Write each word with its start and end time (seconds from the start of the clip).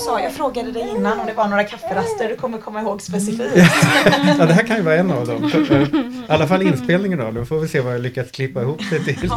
sa, 0.00 0.20
jag 0.20 0.32
frågade 0.32 0.72
dig 0.72 0.88
innan 0.96 1.20
om 1.20 1.26
det 1.26 1.32
var 1.32 1.48
några 1.48 1.64
kafferaster 1.64 2.28
du 2.28 2.36
kommer 2.36 2.58
komma 2.58 2.80
ihåg 2.80 3.02
specifikt. 3.02 3.40
ja, 4.38 4.46
det 4.46 4.52
här 4.52 4.66
kan 4.66 4.76
ju 4.76 4.82
vara 4.82 4.96
en 4.96 5.10
av 5.10 5.26
dem. 5.26 5.44
I 6.28 6.32
alla 6.32 6.46
fall 6.46 6.62
inspelningen 6.62 7.18
då. 7.18 7.30
Då 7.30 7.44
får 7.44 7.60
vi 7.60 7.68
se 7.68 7.80
vad 7.80 7.94
jag 7.94 8.00
lyckats 8.00 8.30
klippa 8.30 8.62
ihop 8.62 8.80
det 8.90 8.98
till. 8.98 9.30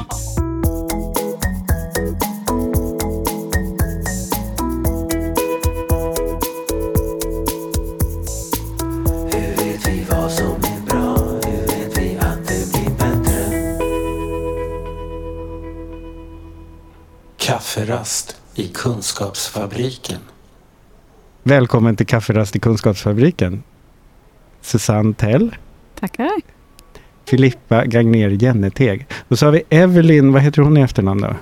Kafferast 17.38 18.36
i 18.56 18.68
Kunskapsfabriken. 18.68 20.20
Välkommen 21.46 21.96
till 21.96 22.06
Kafferast 22.06 22.56
i 22.56 22.60
Kunskapsfabriken. 22.60 23.64
Susanne 24.62 25.14
Tell. 25.14 25.56
Tackar. 26.00 26.32
Filippa 27.26 27.86
Gagner 27.86 28.30
Jenneteg. 28.30 29.08
Och 29.28 29.40
så 29.40 29.46
har 29.46 29.52
vi 29.52 29.64
Evelyn, 29.70 30.34
vad 30.34 30.42
heter 30.42 30.62
hon 30.62 30.78
i 30.78 30.82
efternamn 30.82 31.22
då? 31.22 31.36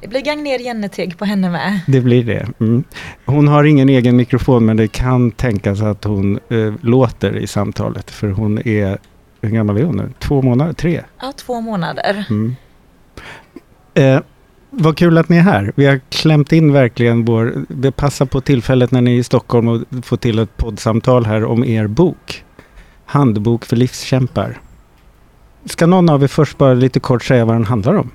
Det 0.00 0.08
blir 0.08 0.20
Gagner 0.20 0.58
Jenneteg 0.58 1.18
på 1.18 1.24
henne 1.24 1.50
med. 1.50 1.80
Det 1.86 2.00
blir 2.00 2.24
det. 2.24 2.48
Mm. 2.60 2.84
Hon 3.24 3.48
har 3.48 3.64
ingen 3.64 3.88
egen 3.88 4.16
mikrofon 4.16 4.64
men 4.66 4.76
det 4.76 4.88
kan 4.88 5.30
tänkas 5.30 5.82
att 5.82 6.04
hon 6.04 6.40
eh, 6.48 6.74
låter 6.80 7.36
i 7.36 7.46
samtalet. 7.46 8.10
För 8.10 8.28
hon 8.28 8.58
är, 8.58 8.98
hur 9.40 9.50
gammal 9.50 9.76
är 9.78 9.84
hon 9.84 9.96
nu? 9.96 10.12
Två 10.18 10.42
månader? 10.42 10.72
Tre? 10.72 11.02
Ja, 11.20 11.32
två 11.32 11.60
månader. 11.60 12.24
Mm. 12.30 12.56
Eh, 13.94 14.20
vad 14.70 14.96
kul 14.96 15.18
att 15.18 15.28
ni 15.28 15.36
är 15.36 15.42
här. 15.42 15.72
Vi 15.76 15.86
har 15.86 16.00
klämt 16.08 16.52
in 16.52 16.72
verkligen 16.72 17.24
vår... 17.24 17.64
Vi 17.68 17.92
passar 17.92 18.26
på 18.26 18.40
tillfället 18.40 18.90
när 18.90 19.00
ni 19.00 19.14
är 19.14 19.18
i 19.18 19.24
Stockholm 19.24 19.68
och 19.68 20.04
får 20.04 20.16
till 20.16 20.38
ett 20.38 20.56
poddsamtal 20.56 21.26
här 21.26 21.44
om 21.44 21.64
er 21.64 21.86
bok. 21.86 22.44
Handbok 23.04 23.64
för 23.64 23.76
livskämpar. 23.76 24.60
Ska 25.64 25.86
någon 25.86 26.08
av 26.08 26.22
er 26.22 26.26
först 26.26 26.58
bara 26.58 26.74
lite 26.74 27.00
kort 27.00 27.24
säga 27.24 27.44
vad 27.44 27.54
den 27.54 27.64
handlar 27.64 27.94
om? 27.94 28.10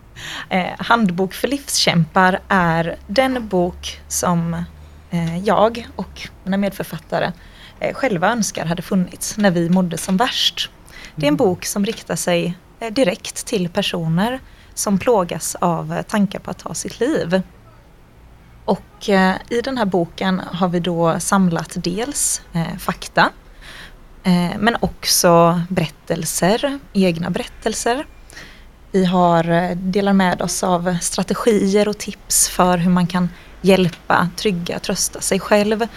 Eh, 0.49 0.65
Handbok 0.77 1.33
för 1.33 1.47
livskämpar 1.47 2.39
är 2.47 2.95
den 3.07 3.47
bok 3.47 3.99
som 4.07 4.53
eh, 5.11 5.37
jag 5.37 5.87
och 5.95 6.29
mina 6.43 6.57
medförfattare 6.57 7.31
eh, 7.79 7.93
själva 7.93 8.31
önskar 8.31 8.65
hade 8.65 8.81
funnits 8.81 9.37
när 9.37 9.51
vi 9.51 9.69
mådde 9.69 9.97
som 9.97 10.17
värst. 10.17 10.69
Det 11.15 11.25
är 11.25 11.27
en 11.27 11.35
bok 11.35 11.65
som 11.65 11.85
riktar 11.85 12.15
sig 12.15 12.57
eh, 12.79 12.93
direkt 12.93 13.45
till 13.45 13.69
personer 13.69 14.39
som 14.75 14.97
plågas 14.97 15.55
av 15.55 15.93
eh, 15.93 16.01
tankar 16.01 16.39
på 16.39 16.51
att 16.51 16.57
ta 16.57 16.73
sitt 16.73 16.99
liv. 16.99 17.41
Och 18.65 19.09
eh, 19.09 19.35
i 19.49 19.61
den 19.61 19.77
här 19.77 19.85
boken 19.85 20.41
har 20.51 20.67
vi 20.67 20.79
då 20.79 21.19
samlat 21.19 21.71
dels 21.75 22.41
eh, 22.53 22.77
fakta 22.77 23.29
men 24.59 24.77
också 24.79 25.61
berättelser, 25.69 26.79
egna 26.93 27.29
berättelser. 27.29 28.05
Vi 28.91 29.05
har, 29.05 29.75
delar 29.75 30.13
med 30.13 30.41
oss 30.41 30.63
av 30.63 30.97
strategier 31.01 31.87
och 31.87 31.97
tips 31.97 32.49
för 32.49 32.77
hur 32.77 32.89
man 32.89 33.07
kan 33.07 33.29
hjälpa, 33.61 34.29
trygga, 34.35 34.79
trösta 34.79 35.21
sig 35.21 35.39
själv. 35.39 35.87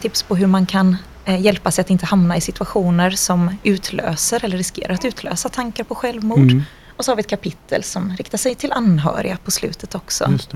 Tips 0.00 0.22
på 0.22 0.36
hur 0.36 0.46
man 0.46 0.66
kan 0.66 0.96
hjälpa 1.24 1.70
sig 1.70 1.82
att 1.82 1.90
inte 1.90 2.06
hamna 2.06 2.36
i 2.36 2.40
situationer 2.40 3.10
som 3.10 3.56
utlöser 3.62 4.44
eller 4.44 4.56
riskerar 4.56 4.94
att 4.94 5.04
utlösa 5.04 5.48
tankar 5.48 5.84
på 5.84 5.94
självmord. 5.94 6.38
Mm. 6.38 6.62
Och 6.96 7.04
så 7.04 7.10
har 7.10 7.16
vi 7.16 7.20
ett 7.20 7.26
kapitel 7.26 7.82
som 7.82 8.16
riktar 8.16 8.38
sig 8.38 8.54
till 8.54 8.72
anhöriga 8.72 9.38
på 9.44 9.50
slutet 9.50 9.94
också. 9.94 10.30
Just 10.30 10.54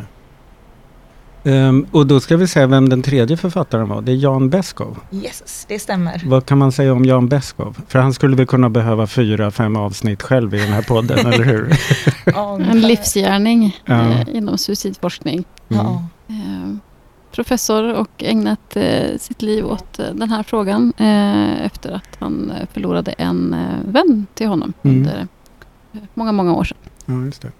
um, 1.45 1.87
och 1.91 2.07
då 2.07 2.21
ska 2.21 2.37
vi 2.37 2.49
säga 2.49 2.67
vem 2.67 2.89
den 2.89 3.03
tredje 3.03 3.37
författaren 3.37 3.89
var. 3.89 4.03
Det 4.03 4.13
är 4.13 4.17
Jan 4.17 4.51
Beskow. 4.51 4.99
Yes, 5.13 5.65
det 5.69 5.79
stämmer. 5.79 6.23
Vad 6.25 6.47
kan 6.47 6.59
man 6.59 6.73
säga 6.73 6.93
om 6.93 7.05
Jan 7.05 7.29
Beskow? 7.29 7.77
För 7.89 7.99
han 7.99 8.15
skulle 8.15 8.37
väl 8.37 8.47
kunna 8.47 8.71
behöva 8.71 9.07
fyra, 9.07 9.51
fem 9.51 9.77
avsnitt 9.77 10.23
själv 10.23 10.55
i 10.55 10.59
den 10.59 10.73
här 10.73 10.83
podden, 10.83 11.19
eller 11.27 11.45
hur? 11.45 11.77
en 12.71 12.81
livsgärning 12.81 13.81
ja. 13.85 14.11
eh, 14.11 14.37
inom 14.37 14.59
suicidforskning. 14.59 15.45
Mm. 15.69 15.85
Ja. 15.85 16.05
Eh, 16.29 16.77
professor 17.33 17.95
och 17.95 18.25
ägnat 18.25 18.77
eh, 18.77 19.19
sitt 19.19 19.43
liv 19.43 19.67
åt 19.67 19.99
eh, 19.99 20.07
den 20.15 20.31
här 20.31 20.43
frågan 20.43 20.93
eh, 20.97 21.65
efter 21.67 21.93
att 21.93 22.17
han 22.19 22.51
eh, 22.51 22.69
förlorade 22.73 23.13
en 23.13 23.57
vän 23.85 24.27
till 24.35 24.47
honom 24.47 24.73
mm. 24.83 24.97
under 24.97 25.29
många, 26.15 26.33
många 26.33 26.55
år 26.55 26.65
sedan. 26.65 26.79
Ja, 27.07 27.25
just 27.25 27.43
det. 27.43 27.53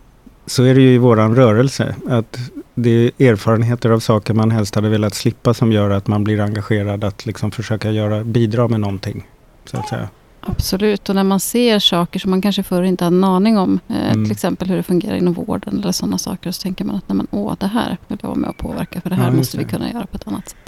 Så 0.47 0.63
är 0.63 0.75
det 0.75 0.81
ju 0.81 0.95
i 0.95 0.99
våran 0.99 1.37
rörelse. 1.37 1.95
Att 2.09 2.39
det 2.75 2.91
är 2.91 3.31
erfarenheter 3.33 3.91
av 3.91 4.01
saker 4.01 4.35
man 4.35 4.51
helst 4.51 4.75
hade 4.75 4.89
velat 4.89 5.15
slippa 5.15 5.55
som 5.55 5.73
gör 5.73 5.91
att 5.91 6.07
man 6.07 6.25
blir 6.25 6.41
engagerad 6.41 7.05
att 7.05 7.27
liksom 7.27 7.51
försöka 7.51 7.91
göra, 7.91 8.25
bidra 8.25 8.69
med 8.69 8.81
någonting. 8.81 9.27
Så 9.65 9.77
att 9.77 9.89
säga. 9.89 10.09
Absolut, 10.41 11.09
och 11.09 11.15
när 11.15 11.25
man 11.25 11.41
ser 11.41 11.79
saker 11.79 12.21
som 12.21 12.31
man 12.31 12.43
kanske 12.43 12.63
förr 12.63 12.83
inte 12.83 13.05
hade 13.05 13.17
en 13.17 13.25
aning 13.25 13.59
om. 13.59 13.81
Eh, 13.89 14.13
mm. 14.13 14.25
Till 14.25 14.33
exempel 14.33 14.69
hur 14.69 14.77
det 14.77 14.83
fungerar 14.83 15.17
inom 15.17 15.33
vården 15.33 15.79
eller 15.79 15.93
sådana 15.93 16.19
saker. 16.19 16.51
Så 16.51 16.63
tänker 16.63 16.85
man 16.85 16.97
att 16.97 17.09
nej, 17.09 17.17
men, 17.17 17.27
åh, 17.31 17.55
det 17.61 17.67
här 17.67 17.97
vill 18.09 18.19
jag 18.23 18.29
vara 18.29 18.39
med 18.39 18.51
och 18.51 18.57
påverka. 18.57 19.01
För 19.01 19.11
det 19.11 19.17
här 19.17 19.25
ja, 19.25 19.37
måste 19.37 19.59
vi 19.59 19.65
kunna 19.65 19.93
göra 19.93 20.07
på 20.07 20.17
ett 20.17 20.27
annat 20.27 20.49
sätt. 20.49 20.59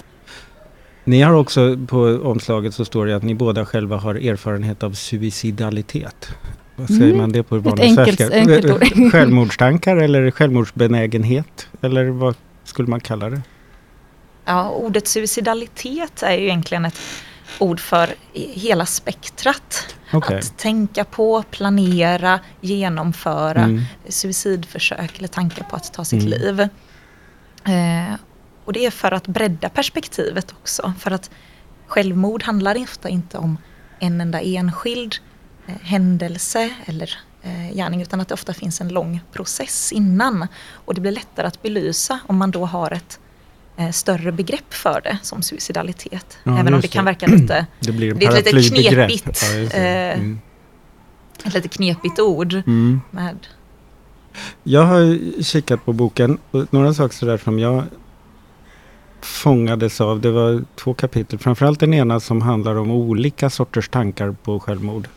Ni 1.03 1.21
har 1.21 1.33
också 1.33 1.77
på 1.87 1.99
omslaget 2.23 2.73
så 2.73 2.85
står 2.85 3.05
det 3.05 3.15
att 3.15 3.23
ni 3.23 3.35
båda 3.35 3.65
själva 3.65 3.97
har 3.97 4.15
erfarenhet 4.15 4.83
av 4.83 4.91
suicidalitet. 4.91 6.35
Vad 6.75 6.87
säger 6.87 7.03
mm. 7.03 7.17
man 7.17 7.31
det 7.31 7.43
på 7.43 7.57
vanlig 7.57 7.93
svenska? 7.93 8.29
Självmordstankar 9.11 9.97
eller 9.97 10.31
självmordsbenägenhet? 10.31 11.67
Eller 11.81 12.05
vad 12.05 12.35
skulle 12.63 12.87
man 12.87 12.99
kalla 12.99 13.29
det? 13.29 13.41
Ja, 14.45 14.69
ordet 14.69 15.07
suicidalitet 15.07 16.23
är 16.23 16.33
ju 16.33 16.43
egentligen 16.43 16.85
ett 16.85 16.99
ord 17.59 17.79
för 17.79 18.09
hela 18.33 18.85
spektrat. 18.85 19.95
Okay. 20.13 20.37
Att 20.37 20.57
tänka 20.57 21.03
på, 21.03 21.43
planera, 21.51 22.39
genomföra 22.61 23.63
mm. 23.63 23.81
suicidförsök 24.07 25.17
eller 25.17 25.27
tankar 25.27 25.63
på 25.63 25.75
att 25.75 25.93
ta 25.93 26.05
sitt 26.05 26.23
mm. 26.23 26.39
liv. 26.39 26.61
Eh, 27.65 28.15
och 28.65 28.73
det 28.73 28.85
är 28.85 28.91
för 28.91 29.11
att 29.11 29.27
bredda 29.27 29.69
perspektivet 29.69 30.51
också. 30.51 30.93
För 30.99 31.11
att 31.11 31.31
självmord 31.87 32.43
handlar 32.43 32.83
ofta 32.83 33.09
inte 33.09 33.37
om 33.37 33.57
en 33.99 34.21
enda 34.21 34.41
enskild 34.41 35.15
Eh, 35.15 35.32
händelse 35.65 36.69
eller 36.85 37.17
eh, 37.41 37.75
gärning 37.75 38.01
utan 38.01 38.21
att 38.21 38.27
det 38.27 38.33
ofta 38.33 38.53
finns 38.53 38.81
en 38.81 38.89
lång 38.89 39.21
process 39.31 39.91
innan. 39.91 40.47
Och 40.73 40.93
det 40.93 41.01
blir 41.01 41.11
lättare 41.11 41.47
att 41.47 41.61
belysa 41.61 42.19
om 42.27 42.37
man 42.37 42.51
då 42.51 42.65
har 42.65 42.91
ett 42.91 43.19
eh, 43.77 43.91
större 43.91 44.31
begrepp 44.31 44.73
för 44.73 45.01
det 45.03 45.17
som 45.21 45.41
suicidalitet. 45.41 46.37
Ja, 46.43 46.59
Även 46.59 46.73
om 46.73 46.81
det 46.81 46.87
kan 46.87 47.05
verka 47.05 47.27
lite... 47.27 47.65
Det 47.79 47.91
blir 47.91 48.13
det 48.13 48.25
är 48.25 48.37
ett 48.37 48.53
lite 48.53 48.83
knepigt, 48.83 49.43
ja, 49.53 49.79
mm. 49.79 50.39
ett 51.45 51.53
lite 51.53 51.67
knepigt 51.67 52.19
ord. 52.19 52.53
Mm. 52.53 53.01
Med. 53.11 53.37
Jag 54.63 54.85
har 54.85 55.19
kikat 55.43 55.85
på 55.85 55.93
boken 55.93 56.37
och 56.51 56.73
några 56.73 56.93
saker 56.93 57.15
sådär 57.15 57.37
som 57.37 57.59
jag 57.59 57.83
fångades 59.21 60.01
av. 60.01 60.21
Det 60.21 60.31
var 60.31 60.63
två 60.75 60.93
kapitel. 60.93 61.39
Framförallt 61.39 61.79
den 61.79 61.93
ena 61.93 62.19
som 62.19 62.41
handlar 62.41 62.75
om 62.75 62.91
olika 62.91 63.49
sorters 63.49 63.89
tankar 63.89 64.35
på 64.43 64.59
självmord. 64.59 65.07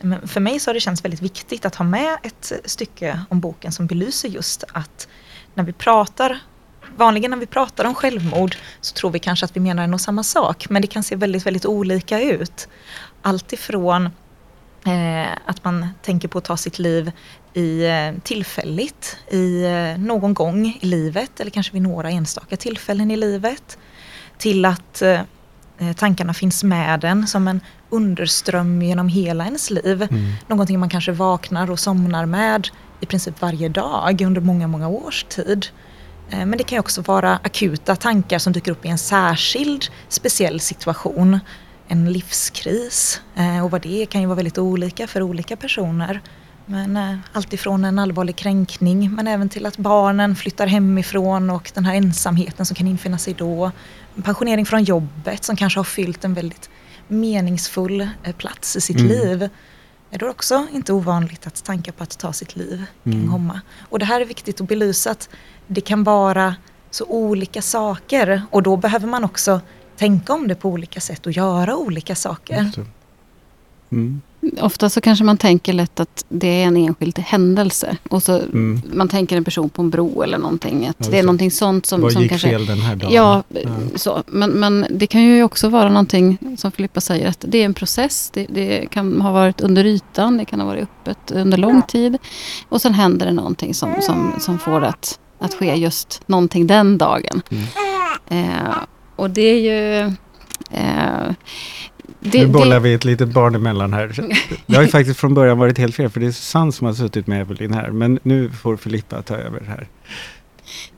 Men 0.00 0.28
för 0.28 0.40
mig 0.40 0.60
så 0.60 0.68
har 0.70 0.74
det 0.74 0.80
känts 0.80 1.04
väldigt 1.04 1.22
viktigt 1.22 1.64
att 1.64 1.74
ha 1.74 1.84
med 1.84 2.18
ett 2.22 2.52
stycke 2.64 3.20
om 3.28 3.40
boken 3.40 3.72
som 3.72 3.86
belyser 3.86 4.28
just 4.28 4.64
att 4.72 5.08
när 5.54 5.64
vi 5.64 5.72
pratar 5.72 6.40
Vanligen 6.96 7.30
när 7.30 7.38
vi 7.38 7.46
pratar 7.46 7.84
om 7.84 7.94
självmord 7.94 8.56
så 8.80 8.94
tror 8.94 9.10
vi 9.10 9.18
kanske 9.18 9.44
att 9.44 9.56
vi 9.56 9.60
menar 9.60 9.86
nog 9.86 10.00
samma 10.00 10.22
sak 10.22 10.68
men 10.68 10.82
det 10.82 10.88
kan 10.88 11.02
se 11.02 11.16
väldigt, 11.16 11.46
väldigt 11.46 11.66
olika 11.66 12.20
ut. 12.20 12.68
Alltifrån 13.22 14.06
eh, 14.86 15.32
att 15.46 15.64
man 15.64 15.88
tänker 16.02 16.28
på 16.28 16.38
att 16.38 16.44
ta 16.44 16.56
sitt 16.56 16.78
liv 16.78 17.12
i, 17.54 17.86
eh, 17.86 18.12
tillfälligt, 18.22 19.16
i 19.30 19.64
eh, 19.64 19.98
någon 19.98 20.34
gång 20.34 20.78
i 20.80 20.86
livet 20.86 21.40
eller 21.40 21.50
kanske 21.50 21.72
vid 21.72 21.82
några 21.82 22.10
enstaka 22.10 22.56
tillfällen 22.56 23.10
i 23.10 23.16
livet. 23.16 23.78
Till 24.38 24.64
att 24.64 25.02
eh, 25.02 25.20
eh 25.78 25.92
tankarna 25.96 26.34
finns 26.34 26.64
med 26.64 27.04
en 27.04 27.26
som 27.26 27.48
en 27.48 27.60
underström 27.90 28.82
genom 28.82 29.08
hela 29.08 29.44
ens 29.44 29.70
liv. 29.70 30.02
Mm. 30.02 30.32
Någonting 30.48 30.80
man 30.80 30.88
kanske 30.88 31.12
vaknar 31.12 31.70
och 31.70 31.78
somnar 31.78 32.26
med 32.26 32.68
i 33.00 33.06
princip 33.06 33.40
varje 33.40 33.68
dag 33.68 34.22
under 34.22 34.40
många, 34.40 34.66
många 34.66 34.88
års 34.88 35.24
tid. 35.24 35.66
Eh, 36.30 36.46
men 36.46 36.58
det 36.58 36.64
kan 36.64 36.78
också 36.78 37.02
vara 37.02 37.36
akuta 37.36 37.96
tankar 37.96 38.38
som 38.38 38.52
dyker 38.52 38.72
upp 38.72 38.84
i 38.84 38.88
en 38.88 38.98
särskild 38.98 39.84
speciell 40.08 40.60
situation. 40.60 41.40
En 41.88 42.12
livskris. 42.12 43.20
Eh, 43.36 43.64
och 43.64 43.70
vad 43.70 43.82
det 43.82 44.02
är 44.02 44.06
kan 44.06 44.20
ju 44.20 44.26
vara 44.26 44.36
väldigt 44.36 44.58
olika 44.58 45.06
för 45.06 45.22
olika 45.22 45.56
personer. 45.56 46.20
Men 46.68 47.20
alltifrån 47.32 47.84
en 47.84 47.98
allvarlig 47.98 48.36
kränkning 48.36 49.14
men 49.14 49.26
även 49.26 49.48
till 49.48 49.66
att 49.66 49.76
barnen 49.76 50.36
flyttar 50.36 50.66
hemifrån 50.66 51.50
och 51.50 51.70
den 51.74 51.84
här 51.84 51.94
ensamheten 51.94 52.66
som 52.66 52.74
kan 52.74 52.86
infinna 52.86 53.18
sig 53.18 53.34
då 53.34 53.70
pensionering 54.24 54.66
från 54.66 54.84
jobbet 54.84 55.44
som 55.44 55.56
kanske 55.56 55.78
har 55.78 55.84
fyllt 55.84 56.24
en 56.24 56.34
väldigt 56.34 56.70
meningsfull 57.08 58.00
eh, 58.00 58.34
plats 58.36 58.76
i 58.76 58.80
sitt 58.80 59.00
mm. 59.00 59.08
liv. 59.08 59.48
Är 60.10 60.18
det 60.18 60.28
också 60.28 60.66
inte 60.72 60.92
ovanligt 60.92 61.46
att 61.46 61.64
tankar 61.64 61.92
på 61.92 62.02
att 62.02 62.18
ta 62.18 62.32
sitt 62.32 62.56
liv 62.56 62.84
kan 63.04 63.12
mm. 63.12 63.30
komma. 63.30 63.60
Och 63.80 63.98
det 63.98 64.04
här 64.04 64.20
är 64.20 64.24
viktigt 64.24 64.60
att 64.60 64.68
belysa 64.68 65.10
att 65.10 65.28
det 65.66 65.80
kan 65.80 66.04
vara 66.04 66.56
så 66.90 67.04
olika 67.04 67.62
saker 67.62 68.42
och 68.50 68.62
då 68.62 68.76
behöver 68.76 69.06
man 69.06 69.24
också 69.24 69.60
tänka 69.96 70.32
om 70.32 70.48
det 70.48 70.54
på 70.54 70.68
olika 70.68 71.00
sätt 71.00 71.26
och 71.26 71.32
göra 71.32 71.76
olika 71.76 72.14
saker. 72.14 72.70
Mm. 73.90 74.22
Ofta 74.60 74.90
så 74.90 75.00
kanske 75.00 75.24
man 75.24 75.36
tänker 75.36 75.72
lätt 75.72 76.00
att 76.00 76.24
det 76.28 76.62
är 76.62 76.66
en 76.66 76.76
enskild 76.76 77.18
händelse. 77.18 77.96
Och 78.10 78.22
så 78.22 78.38
mm. 78.38 78.82
Man 78.92 79.08
tänker 79.08 79.36
en 79.36 79.44
person 79.44 79.68
på 79.68 79.82
en 79.82 79.90
bro 79.90 80.22
eller 80.22 80.38
någonting. 80.38 80.86
Att 80.86 80.96
ja, 80.98 81.06
det 81.10 81.18
är 81.18 81.22
någonting 81.22 81.50
sånt 81.50 81.86
som, 81.86 82.00
Vad 82.00 82.12
som 82.12 82.22
gick 82.22 82.30
kanske... 82.30 82.48
fel 82.48 82.66
den 82.66 82.78
här 82.78 82.96
dagen? 82.96 83.12
Ja, 83.12 83.42
ja. 83.48 83.70
Så. 83.94 84.22
Men, 84.26 84.50
men 84.50 84.86
det 84.90 85.06
kan 85.06 85.22
ju 85.22 85.42
också 85.42 85.68
vara 85.68 85.88
någonting 85.88 86.38
som 86.56 86.72
Filippa 86.72 87.00
säger. 87.00 87.28
Att 87.28 87.44
det 87.48 87.58
är 87.58 87.64
en 87.64 87.74
process. 87.74 88.30
Det, 88.34 88.46
det, 88.48 88.90
kan 88.90 89.20
ha 89.20 89.32
varit 89.32 89.60
under 89.60 89.84
ytan. 89.84 90.36
Det 90.38 90.44
kan 90.44 90.60
ha 90.60 90.66
varit 90.66 90.82
öppet 90.82 91.30
under 91.30 91.58
lång 91.58 91.82
tid. 91.82 92.18
Och 92.68 92.82
sen 92.82 92.94
händer 92.94 93.26
det 93.26 93.32
någonting 93.32 93.74
som, 93.74 94.02
som, 94.02 94.32
som 94.40 94.58
får 94.58 94.80
det 94.80 94.88
att, 94.88 95.18
att 95.38 95.54
ske 95.54 95.74
just 95.74 96.22
någonting 96.26 96.66
den 96.66 96.98
dagen. 96.98 97.42
Mm. 97.50 97.64
Eh, 98.28 98.74
och 99.16 99.30
det 99.30 99.42
är 99.42 99.60
ju... 99.60 100.12
Eh, 100.70 101.32
det, 102.20 102.38
nu 102.38 102.46
bollar 102.46 102.76
det... 102.76 102.80
vi 102.80 102.94
ett 102.94 103.04
litet 103.04 103.28
barn 103.28 103.54
emellan 103.54 103.92
här. 103.92 104.12
Det 104.66 104.76
har 104.76 104.82
ju 104.82 104.88
faktiskt 104.88 105.20
från 105.20 105.34
början 105.34 105.58
varit 105.58 105.78
helt 105.78 105.94
fel, 105.94 106.10
för 106.10 106.20
det 106.20 106.26
är 106.26 106.30
Susanne 106.30 106.72
som 106.72 106.86
har 106.86 106.94
suttit 106.94 107.26
med 107.26 107.40
Evelyn 107.40 107.74
här. 107.74 107.90
Men 107.90 108.18
nu 108.22 108.50
får 108.50 108.76
Filippa 108.76 109.22
ta 109.22 109.36
över 109.36 109.60
här. 109.68 109.88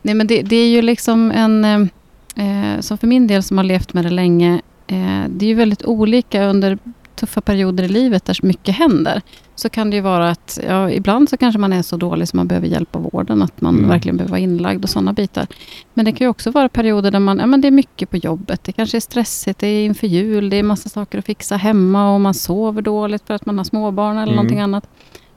Nej, 0.03 0.15
men 0.15 0.27
det, 0.27 0.43
det 0.43 0.57
är 0.57 0.69
ju 0.69 0.83
liksom 0.83 1.31
en... 1.31 1.65
Eh, 1.65 2.81
som 2.81 2.99
för 2.99 3.07
min 3.07 3.27
del 3.27 3.43
som 3.43 3.57
har 3.57 3.65
levt 3.65 3.95
med 3.95 4.05
det 4.05 4.11
länge, 4.11 4.61
eh, 4.87 5.25
det 5.29 5.47
är 5.47 5.49
ju 5.49 5.55
väldigt 5.55 5.85
olika 5.85 6.45
under 6.45 6.79
tuffa 7.19 7.41
perioder 7.41 7.85
i 7.85 7.89
livet 7.89 8.25
där 8.25 8.39
mycket 8.43 8.75
händer. 8.75 9.23
Så 9.55 9.69
kan 9.69 9.91
det 9.91 9.97
ju 9.97 10.03
vara 10.03 10.31
att 10.31 10.59
ja, 10.69 10.91
ibland 10.91 11.29
så 11.29 11.37
kanske 11.37 11.59
man 11.59 11.73
är 11.73 11.83
så 11.83 11.97
dålig 11.97 12.29
så 12.29 12.37
man 12.37 12.47
behöver 12.47 12.69
hjälp 12.69 12.97
av 12.97 13.03
vården. 13.03 13.43
Att 13.43 13.61
man 13.61 13.77
mm. 13.77 13.89
verkligen 13.89 14.17
behöver 14.17 14.31
vara 14.31 14.41
inlagd 14.41 14.85
och 14.85 14.91
sådana 14.91 15.13
bitar. 15.13 15.47
Men 15.95 16.05
det 16.05 16.13
kan 16.13 16.25
ju 16.25 16.29
också 16.29 16.51
vara 16.51 16.69
perioder 16.69 17.11
där 17.11 17.21
man, 17.21 17.39
ja, 17.39 17.47
men 17.47 17.61
det 17.61 17.69
är 17.69 17.73
mycket 17.73 18.11
på 18.11 18.17
jobbet. 18.17 18.65
Det 18.65 18.73
kanske 18.73 18.99
är 18.99 19.01
stressigt, 19.01 19.59
det 19.59 19.67
är 19.67 19.85
inför 19.85 20.07
jul, 20.07 20.51
det 20.51 20.57
är 20.57 20.63
massa 20.63 20.89
saker 20.89 21.19
att 21.19 21.27
fixa 21.27 21.57
hemma 21.57 22.15
och 22.15 22.21
man 22.21 22.35
sover 22.35 22.83
dåligt 22.83 23.27
för 23.27 23.35
att 23.35 23.47
man 23.47 23.59
har 23.59 23.65
småbarn 23.65 24.17
eller 24.17 24.23
mm. 24.33 24.37
någonting 24.37 24.61
annat. 24.61 24.89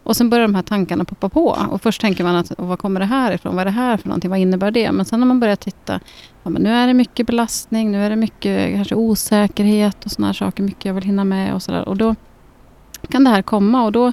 Och 0.04 0.18
sen 0.18 0.30
börjar 0.30 0.48
de 0.48 0.56
här 0.56 0.62
tankarna 0.62 1.06
poppa 1.06 1.30
på. 1.30 1.58
Och 1.70 1.82
först 1.82 2.02
tänker 2.02 2.24
man 2.24 2.36
att, 2.36 2.52
vad 2.58 2.80
kommer 2.80 3.00
det 3.00 3.06
här 3.06 3.32
ifrån? 3.32 3.56
Vad 3.56 3.62
är 3.62 3.66
det 3.66 3.72
här 3.72 3.98
för 3.98 4.08
någonting? 4.08 4.30
Vad 4.30 4.40
innebär 4.40 4.72
det? 4.72 4.92
Men 4.92 5.06
sen 5.06 5.20
när 5.20 5.28
man 5.28 5.40
börjar 5.40 5.56
titta, 5.56 6.00
ja, 6.44 6.50
men 6.50 6.62
nu 6.62 6.70
är 6.70 6.88
det 6.88 6.94
mycket 6.94 7.28
belastning, 7.28 7.92
nu 7.92 8.06
är 8.06 8.10
det 8.10 8.16
mycket 8.16 8.76
kanske 8.76 8.96
osäkerhet 8.96 10.06
och 10.06 10.12
sådana 10.12 10.28
här 10.28 10.34
saker, 10.34 10.64
mycket 10.64 10.86
jag 10.86 10.94
vill 10.94 11.04
hinna 11.04 11.24
med 11.24 11.54
och 11.54 11.64
sådär. 11.64 11.88
Och 11.88 11.98
då 11.98 12.16
kan 13.10 13.24
det 13.24 13.30
här 13.30 13.42
komma 13.42 13.84
och 13.84 13.92
då 13.92 14.12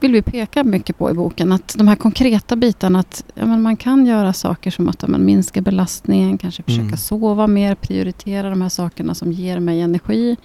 vill 0.00 0.12
vi 0.12 0.22
peka 0.22 0.64
mycket 0.64 0.98
på 0.98 1.10
i 1.10 1.14
boken 1.14 1.52
att 1.52 1.74
de 1.78 1.88
här 1.88 1.96
konkreta 1.96 2.56
bitarna 2.56 2.98
att 2.98 3.24
ja, 3.34 3.46
men 3.46 3.62
man 3.62 3.76
kan 3.76 4.06
göra 4.06 4.32
saker 4.32 4.70
som 4.70 4.88
att 4.88 5.02
ja, 5.02 5.08
man 5.08 5.24
minskar 5.24 5.60
belastningen, 5.60 6.38
kanske 6.38 6.62
försöka 6.62 6.82
mm. 6.82 6.96
sova 6.96 7.46
mer, 7.46 7.74
prioritera 7.74 8.50
de 8.50 8.62
här 8.62 8.68
sakerna 8.68 9.14
som 9.14 9.32
ger 9.32 9.60
mig 9.60 9.80
energi 9.80 10.36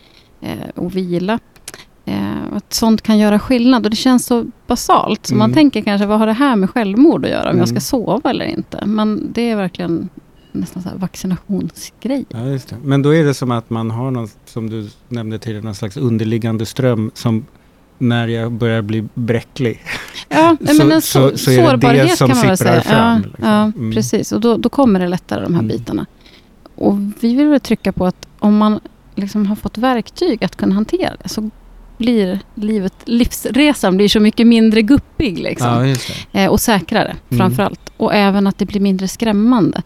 eh, 0.41 0.69
och 0.75 0.95
vila. 0.95 1.39
Eh, 2.05 2.38
att 2.59 2.73
sånt 2.73 3.01
kan 3.01 3.17
göra 3.17 3.39
skillnad 3.39 3.85
och 3.85 3.89
det 3.89 3.95
känns 3.95 4.25
så 4.25 4.45
basalt. 4.67 5.25
Så 5.25 5.33
mm. 5.33 5.39
man 5.39 5.53
tänker 5.53 5.81
kanske, 5.81 6.05
vad 6.05 6.19
har 6.19 6.27
det 6.27 6.33
här 6.33 6.55
med 6.55 6.69
självmord 6.69 7.25
att 7.25 7.31
göra? 7.31 7.43
Om 7.43 7.49
mm. 7.49 7.59
jag 7.59 7.69
ska 7.69 7.79
sova 7.79 8.29
eller 8.29 8.45
inte? 8.45 8.85
Men 8.85 9.31
det 9.33 9.49
är 9.49 9.55
verkligen 9.55 10.09
nästan 10.51 10.83
så 10.83 10.89
vaccinationsgrej. 10.95 12.25
Ja, 12.29 12.45
just 12.45 12.69
det. 12.69 12.75
Men 12.83 13.01
då 13.01 13.15
är 13.15 13.23
det 13.23 13.33
som 13.33 13.51
att 13.51 13.69
man 13.69 13.91
har 13.91 14.11
någon, 14.11 14.27
som 14.45 14.69
du 14.69 14.89
nämnde 15.07 15.39
tidigare, 15.39 15.63
någon 15.63 15.75
slags 15.75 15.97
underliggande 15.97 16.65
ström 16.65 17.11
som 17.13 17.45
när 17.97 18.27
jag 18.27 18.51
börjar 18.51 18.81
bli 18.81 19.07
bräcklig. 19.13 19.81
Ja, 20.29 20.57
så, 20.67 20.73
men 20.73 20.91
en 20.91 21.01
så, 21.01 21.37
så, 21.37 21.51
är 21.51 21.77
det 21.77 21.93
det 21.93 22.17
som 22.17 22.29
kan 22.29 22.37
man 22.37 22.47
väl 22.47 22.57
säga. 22.57 22.81
Fram, 22.81 23.21
ja, 23.21 23.27
liksom. 23.27 23.45
ja 23.45 23.63
mm. 23.63 23.91
precis. 23.91 24.31
Och 24.31 24.41
då, 24.41 24.57
då 24.57 24.69
kommer 24.69 24.99
det 24.99 25.07
lättare 25.07 25.43
de 25.43 25.53
här 25.53 25.61
mm. 25.61 25.77
bitarna. 25.77 26.05
Och 26.75 26.97
vi 27.19 27.35
vill 27.35 27.47
väl 27.47 27.59
trycka 27.59 27.91
på 27.91 28.05
att 28.05 28.27
om 28.39 28.57
man 28.57 28.79
liksom 29.15 29.45
har 29.45 29.55
fått 29.55 29.77
verktyg 29.77 30.43
att 30.43 30.55
kunna 30.55 30.75
hantera 30.75 31.15
det 31.23 31.29
så 31.29 31.49
blir 31.99 32.39
livet, 32.55 32.93
livsresan 33.05 33.97
blir 33.97 34.07
så 34.07 34.19
mycket 34.19 34.47
mindre 34.47 34.81
guppig. 34.81 35.39
Liksom. 35.39 35.95
Ja, 36.31 36.41
eh, 36.41 36.51
och 36.51 36.61
säkrare 36.61 37.15
mm. 37.29 37.39
framförallt. 37.39 37.91
Och 37.97 38.13
även 38.13 38.47
att 38.47 38.57
det 38.57 38.65
blir 38.65 38.81
mindre 38.81 39.07
skrämmande. 39.07 39.81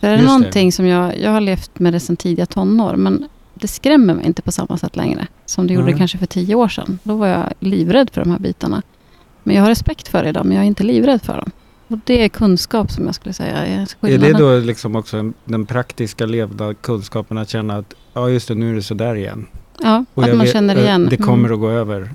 För 0.00 0.08
är 0.08 0.16
det 0.16 0.22
någonting 0.22 0.68
det. 0.68 0.72
som 0.72 0.86
jag, 0.86 1.20
jag 1.20 1.30
har 1.30 1.40
levt 1.40 1.78
med 1.78 1.92
det 1.92 2.00
sedan 2.00 2.16
tidiga 2.16 2.46
tonår, 2.46 2.96
men 2.96 3.28
det 3.54 3.68
skrämmer 3.68 4.14
mig 4.14 4.26
inte 4.26 4.42
på 4.42 4.52
samma 4.52 4.78
sätt 4.78 4.96
längre. 4.96 5.26
Som 5.46 5.66
det 5.66 5.74
gjorde 5.74 5.86
mm. 5.86 5.98
kanske 5.98 6.18
för 6.18 6.26
tio 6.26 6.54
år 6.54 6.68
sedan. 6.68 6.98
Då 7.02 7.16
var 7.16 7.26
jag 7.26 7.52
livrädd 7.60 8.10
för 8.10 8.20
de 8.20 8.30
här 8.30 8.38
bitarna. 8.38 8.82
Men 9.42 9.56
jag 9.56 9.62
har 9.62 9.68
respekt 9.68 10.08
för 10.08 10.22
det 10.22 10.28
idag, 10.28 10.46
men 10.46 10.56
jag 10.56 10.64
är 10.64 10.68
inte 10.68 10.82
livrädd 10.82 11.22
för 11.22 11.36
dem. 11.36 11.50
Och 11.88 11.98
det 12.04 12.24
är 12.24 12.28
kunskap 12.28 12.90
som 12.90 13.06
jag 13.06 13.14
skulle 13.14 13.32
säga 13.32 13.66
är 13.66 13.86
skillnaden. 14.00 14.34
Är 14.34 14.38
det 14.38 14.58
då 14.58 14.58
liksom 14.58 14.96
också 14.96 15.32
den 15.44 15.66
praktiska 15.66 16.26
levda 16.26 16.74
kunskapen 16.74 17.38
att 17.38 17.50
känna 17.50 17.76
att 17.76 17.94
ja 18.12 18.28
just 18.28 18.48
det, 18.48 18.54
nu 18.54 18.70
är 18.70 18.74
det 18.74 18.82
sådär 18.82 19.14
igen. 19.14 19.46
Ja, 19.82 20.04
och 20.14 20.24
att 20.24 20.36
man 20.36 20.46
känner 20.46 20.78
igen. 20.78 21.08
Det 21.10 21.16
kommer 21.16 21.48
mm. 21.48 21.54
att 21.54 21.60
gå 21.60 21.70
över. 21.70 22.10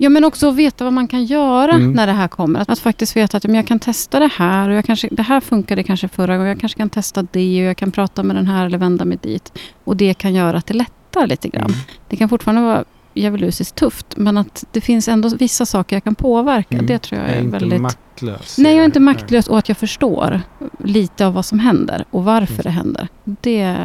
Ja, 0.00 0.08
men 0.08 0.24
också 0.24 0.48
att 0.48 0.54
veta 0.54 0.84
vad 0.84 0.92
man 0.92 1.08
kan 1.08 1.24
göra 1.24 1.72
mm. 1.72 1.92
när 1.92 2.06
det 2.06 2.12
här 2.12 2.28
kommer. 2.28 2.60
Att, 2.60 2.68
att 2.68 2.78
faktiskt 2.78 3.16
veta 3.16 3.36
att 3.36 3.44
jag 3.44 3.66
kan 3.66 3.78
testa 3.78 4.18
det 4.18 4.30
här 4.36 4.68
och 4.68 4.74
jag 4.74 4.84
kanske, 4.84 5.08
det 5.10 5.22
här 5.22 5.40
funkade 5.40 5.82
kanske 5.82 6.08
förra 6.08 6.36
gången. 6.36 6.48
Jag 6.48 6.60
kanske 6.60 6.78
kan 6.78 6.90
testa 6.90 7.22
det 7.22 7.62
och 7.62 7.68
jag 7.68 7.76
kan 7.76 7.90
prata 7.90 8.22
med 8.22 8.36
den 8.36 8.46
här 8.46 8.66
eller 8.66 8.78
vända 8.78 9.04
mig 9.04 9.18
dit. 9.22 9.52
Och 9.84 9.96
det 9.96 10.14
kan 10.14 10.34
göra 10.34 10.56
att 10.56 10.66
det 10.66 10.74
lättar 10.74 11.26
lite 11.26 11.48
grann. 11.48 11.64
Mm. 11.64 11.78
Det 12.08 12.16
kan 12.16 12.28
fortfarande 12.28 12.62
vara 12.62 12.84
djävulusiskt 13.14 13.74
tufft 13.74 14.16
men 14.16 14.38
att 14.38 14.64
det 14.72 14.80
finns 14.80 15.08
ändå 15.08 15.28
vissa 15.28 15.66
saker 15.66 15.96
jag 15.96 16.04
kan 16.04 16.14
påverka. 16.14 16.74
Mm. 16.74 16.86
Det 16.86 16.98
tror 16.98 17.20
jag 17.20 17.30
är, 17.30 17.34
jag 17.34 17.44
är 17.44 17.50
väldigt... 17.50 17.72
inte 17.72 17.82
maktlös. 17.82 18.58
Nej, 18.58 18.72
jag 18.72 18.80
är 18.80 18.86
inte 18.86 19.00
maktlös 19.00 19.48
och 19.48 19.58
att 19.58 19.68
jag 19.68 19.78
förstår 19.78 20.40
lite 20.84 21.26
av 21.26 21.34
vad 21.34 21.44
som 21.44 21.58
händer 21.58 22.04
och 22.10 22.24
varför 22.24 22.52
mm. 22.52 22.62
det 22.64 22.70
händer. 22.70 23.08
Det 23.24 23.76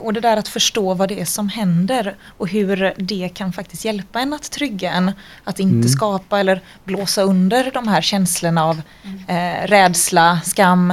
och 0.00 0.12
det 0.12 0.20
där 0.20 0.36
att 0.36 0.48
förstå 0.48 0.94
vad 0.94 1.08
det 1.08 1.20
är 1.20 1.24
som 1.24 1.48
händer 1.48 2.16
och 2.38 2.48
hur 2.48 2.94
det 2.96 3.28
kan 3.34 3.52
faktiskt 3.52 3.84
hjälpa 3.84 4.20
en 4.20 4.32
att 4.32 4.50
trygga 4.50 4.92
en. 4.92 5.12
Att 5.44 5.60
inte 5.60 5.74
mm. 5.74 5.88
skapa 5.88 6.40
eller 6.40 6.60
blåsa 6.84 7.22
under 7.22 7.70
de 7.74 7.88
här 7.88 8.00
känslorna 8.00 8.64
av 8.64 8.82
eh, 9.28 9.66
rädsla, 9.66 10.40
skam, 10.44 10.90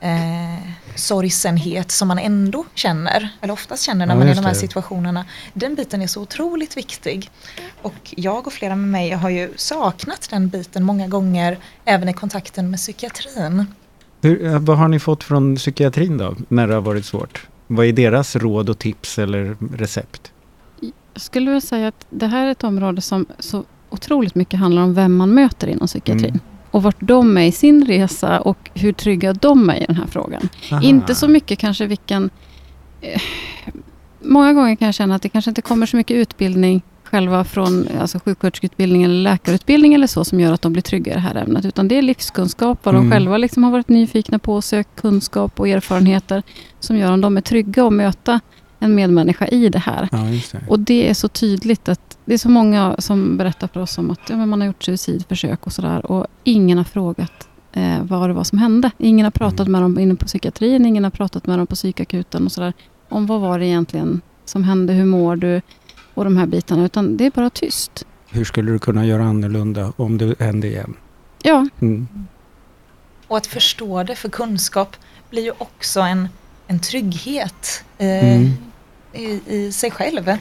eh, 0.00 0.70
sorgsenhet 0.94 1.90
som 1.90 2.08
man 2.08 2.18
ändå 2.18 2.64
känner, 2.74 3.28
eller 3.40 3.52
oftast 3.52 3.82
känner 3.82 4.06
när 4.06 4.14
ja, 4.14 4.18
man 4.18 4.28
är 4.28 4.32
i 4.32 4.34
de 4.34 4.44
här 4.44 4.54
situationerna. 4.54 5.24
Den 5.52 5.74
biten 5.74 6.02
är 6.02 6.06
så 6.06 6.22
otroligt 6.22 6.76
viktig. 6.76 7.30
Och 7.82 8.14
jag 8.16 8.46
och 8.46 8.52
flera 8.52 8.76
med 8.76 8.88
mig 8.88 9.10
har 9.10 9.30
ju 9.30 9.52
saknat 9.56 10.28
den 10.30 10.48
biten 10.48 10.84
många 10.84 11.08
gånger, 11.08 11.58
även 11.84 12.08
i 12.08 12.12
kontakten 12.12 12.70
med 12.70 12.78
psykiatrin. 12.78 13.66
Hur, 14.22 14.58
vad 14.58 14.78
har 14.78 14.88
ni 14.88 14.98
fått 14.98 15.24
från 15.24 15.56
psykiatrin 15.56 16.18
då, 16.18 16.36
när 16.48 16.66
det 16.66 16.74
har 16.74 16.80
varit 16.80 17.06
svårt? 17.06 17.46
Vad 17.72 17.86
är 17.86 17.92
deras 17.92 18.36
råd 18.36 18.68
och 18.68 18.78
tips 18.78 19.18
eller 19.18 19.56
recept? 19.72 20.32
Jag 20.80 21.22
skulle 21.22 21.46
vilja 21.46 21.60
säga 21.60 21.88
att 21.88 22.06
det 22.10 22.26
här 22.26 22.46
är 22.46 22.50
ett 22.50 22.64
område 22.64 23.00
som 23.00 23.26
så 23.38 23.64
otroligt 23.90 24.34
mycket 24.34 24.60
handlar 24.60 24.82
om 24.82 24.94
vem 24.94 25.16
man 25.16 25.34
möter 25.34 25.66
inom 25.66 25.86
psykiatrin. 25.86 26.30
Mm. 26.30 26.40
Och 26.70 26.82
vart 26.82 26.96
de 27.00 27.36
är 27.36 27.44
i 27.44 27.52
sin 27.52 27.86
resa 27.86 28.40
och 28.40 28.70
hur 28.74 28.92
trygga 28.92 29.32
de 29.32 29.70
är 29.70 29.76
i 29.76 29.84
den 29.84 29.96
här 29.96 30.06
frågan. 30.06 30.48
Aha. 30.72 30.82
Inte 30.82 31.14
så 31.14 31.28
mycket 31.28 31.58
kanske 31.58 31.86
vilken... 31.86 32.30
Eh, 33.00 33.20
många 34.20 34.52
gånger 34.52 34.76
kan 34.76 34.86
jag 34.86 34.94
känna 34.94 35.14
att 35.14 35.22
det 35.22 35.28
kanske 35.28 35.50
inte 35.50 35.62
kommer 35.62 35.86
så 35.86 35.96
mycket 35.96 36.14
utbildning 36.14 36.82
själva 37.10 37.44
från 37.44 37.88
alltså 38.00 38.18
sjuksköterskeutbildning 38.18 39.02
eller 39.02 39.14
läkarutbildning 39.14 39.94
eller 39.94 40.06
så 40.06 40.24
som 40.24 40.40
gör 40.40 40.52
att 40.52 40.62
de 40.62 40.72
blir 40.72 40.82
trygga 40.82 41.12
i 41.12 41.14
det 41.14 41.20
här 41.20 41.34
ämnet. 41.34 41.64
Utan 41.64 41.88
det 41.88 41.98
är 41.98 42.02
livskunskap, 42.02 42.78
vad 42.82 42.94
mm. 42.94 43.08
de 43.08 43.14
själva 43.14 43.38
liksom 43.38 43.64
har 43.64 43.70
varit 43.70 43.88
nyfikna 43.88 44.38
på 44.38 44.62
sökt 44.62 45.00
kunskap 45.00 45.60
och 45.60 45.68
erfarenheter 45.68 46.42
som 46.80 46.96
gör 46.96 47.12
att 47.12 47.22
de 47.22 47.36
är 47.36 47.40
trygga 47.40 47.86
att 47.86 47.92
möta 47.92 48.40
en 48.78 48.94
medmänniska 48.94 49.46
i 49.46 49.68
det 49.68 49.78
här. 49.78 50.08
Ja, 50.12 50.18
det. 50.18 50.68
Och 50.68 50.80
det 50.80 51.08
är 51.10 51.14
så 51.14 51.28
tydligt 51.28 51.88
att 51.88 52.18
det 52.24 52.34
är 52.34 52.38
så 52.38 52.48
många 52.48 52.96
som 52.98 53.36
berättar 53.36 53.68
för 53.68 53.80
oss 53.80 53.98
om 53.98 54.10
att 54.10 54.20
ja, 54.28 54.36
man 54.46 54.60
har 54.60 54.66
gjort 54.66 54.82
suicidförsök 54.82 55.66
och 55.66 55.72
sådär 55.72 56.06
och 56.06 56.26
ingen 56.44 56.78
har 56.78 56.84
frågat 56.84 57.48
eh, 57.72 58.02
vad 58.02 58.30
det 58.30 58.34
var 58.34 58.44
som 58.44 58.58
hände. 58.58 58.90
Ingen 58.98 59.24
har 59.24 59.30
pratat 59.30 59.60
mm. 59.60 59.72
med 59.72 59.82
dem 59.82 59.98
inne 59.98 60.14
på 60.14 60.26
psykiatrin, 60.26 60.86
ingen 60.86 61.04
har 61.04 61.10
pratat 61.10 61.46
med 61.46 61.58
dem 61.58 61.66
på 61.66 61.74
psykakuten 61.74 62.46
och 62.46 62.52
sådär. 62.52 62.72
Om 63.08 63.26
vad 63.26 63.40
var 63.40 63.58
det 63.58 63.66
egentligen 63.66 64.20
som 64.44 64.64
hände, 64.64 64.92
hur 64.92 65.04
mår 65.04 65.36
du? 65.36 65.60
Och 66.14 66.24
de 66.24 66.36
här 66.36 66.46
bitarna, 66.46 66.84
utan 66.84 67.16
det 67.16 67.26
är 67.26 67.30
bara 67.30 67.50
tyst. 67.50 68.06
Hur 68.28 68.44
skulle 68.44 68.72
du 68.72 68.78
kunna 68.78 69.06
göra 69.06 69.24
annorlunda 69.24 69.92
om 69.96 70.18
det 70.18 70.40
hände 70.40 70.66
igen? 70.66 70.96
Ja. 71.42 71.68
Mm. 71.80 72.08
Och 73.26 73.36
att 73.36 73.46
förstå 73.46 74.02
det, 74.02 74.16
för 74.16 74.28
kunskap 74.28 74.96
blir 75.30 75.42
ju 75.42 75.52
också 75.58 76.00
en, 76.00 76.28
en 76.66 76.80
trygghet 76.80 77.84
eh, 77.98 78.34
mm. 78.34 78.52
i, 79.12 79.40
i, 79.46 79.72
sig 79.72 79.90
själv. 79.90 80.36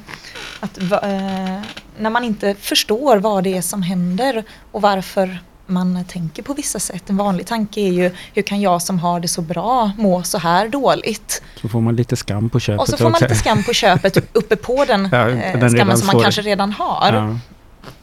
Att, 0.60 0.78
eh, 0.78 1.62
när 1.98 2.10
man 2.10 2.24
inte 2.24 2.56
förstår 2.56 3.18
vad 3.18 3.44
det 3.44 3.58
är 3.58 3.62
som 3.62 3.82
händer 3.82 4.44
och 4.72 4.82
varför 4.82 5.40
man 5.70 6.06
tänker 6.06 6.44
på 6.44 6.54
vissa 6.54 6.80
sätt. 6.80 7.10
En 7.10 7.18
vanlig 7.18 7.48
tanke 7.48 7.82
är 7.82 7.92
ju 7.92 8.12
hur 8.34 8.42
kan 8.42 8.62
jag 8.62 8.82
som 8.82 9.00
har 9.00 9.20
det 9.20 9.28
så 9.28 9.42
bra 9.42 9.92
må 9.98 10.24
så 10.24 10.38
här 10.38 10.68
dåligt? 10.68 11.42
Så 11.62 11.70
får 11.70 11.82
man 11.82 11.96
lite 11.96 12.16
skam 12.16 12.50
på 12.50 12.60
köpet 12.60 12.82
Och 12.82 12.88
så 12.88 12.98
får 12.98 13.04
man 13.04 13.14
också. 13.14 13.24
lite 13.24 13.36
skam 13.36 13.64
på 13.64 13.74
köpet 13.74 14.18
uppe 14.34 14.56
på 14.56 14.86
den, 14.86 15.10
ja, 15.12 15.30
eh, 15.30 15.60
den 15.60 15.70
skammen 15.70 15.98
som 15.98 16.08
man 16.08 16.22
kanske 16.22 16.42
redan 16.42 16.72
har. 16.72 17.40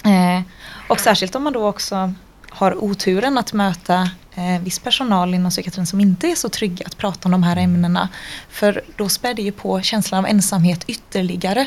Ja. 0.03 0.11
Eh, 0.11 0.43
och 0.89 1.01
särskilt 1.01 1.35
om 1.35 1.45
man 1.45 1.53
då 1.53 1.67
också 1.67 2.15
har 2.51 2.85
oturen 2.85 3.39
att 3.39 3.53
möta 3.53 4.11
eh, 4.35 4.63
viss 4.63 4.79
personal 4.79 5.35
inom 5.35 5.51
psykiatrin 5.51 5.87
som 5.87 6.01
inte 6.01 6.27
är 6.27 6.35
så 6.35 6.49
trygga 6.49 6.87
att 6.87 6.97
prata 6.97 7.21
om 7.25 7.33
de 7.33 7.43
här 7.43 7.57
ämnena. 7.57 8.09
För 8.49 8.83
då 8.97 9.09
spär 9.09 9.35
det 9.35 9.43
ju 9.43 9.53
på 9.53 9.81
känslan 9.81 10.25
av 10.25 10.31
ensamhet 10.31 10.85
ytterligare 10.87 11.67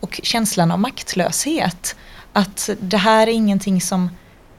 och 0.00 0.20
känslan 0.22 0.70
av 0.70 0.78
maktlöshet. 0.78 1.96
Att 2.32 2.70
det 2.80 2.96
här 2.96 3.26
är 3.26 3.32
ingenting 3.32 3.80
som 3.80 4.10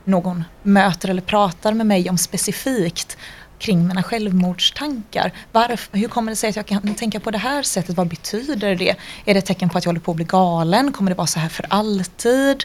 någon 0.10 0.44
möter 0.64 1.10
eller 1.10 1.22
pratar 1.22 1.74
med 1.74 1.86
mig 1.86 2.10
om 2.10 2.18
specifikt 2.18 3.18
kring 3.60 3.88
mina 3.88 4.04
självmordstankar. 4.04 5.32
Varför, 5.52 5.98
hur 5.98 6.08
kommer 6.08 6.32
det 6.32 6.36
sig 6.36 6.50
att 6.50 6.56
jag 6.56 6.66
kan 6.66 6.96
tänka 6.96 7.20
på 7.20 7.32
det 7.32 7.38
här 7.38 7.64
sättet? 7.64 7.98
Vad 7.98 8.08
betyder 8.08 8.76
det? 8.76 8.96
Är 9.26 9.34
det 9.34 9.38
ett 9.38 9.46
tecken 9.46 9.70
på 9.70 9.78
att 9.78 9.86
jag 9.86 9.90
håller 9.90 10.00
på 10.00 10.12
att 10.12 10.16
bli 10.16 10.26
galen? 10.26 10.92
Kommer 10.92 11.12
det 11.12 11.18
vara 11.18 11.28
så 11.28 11.40
här 11.40 11.50
för 11.50 11.66
alltid? 11.70 12.64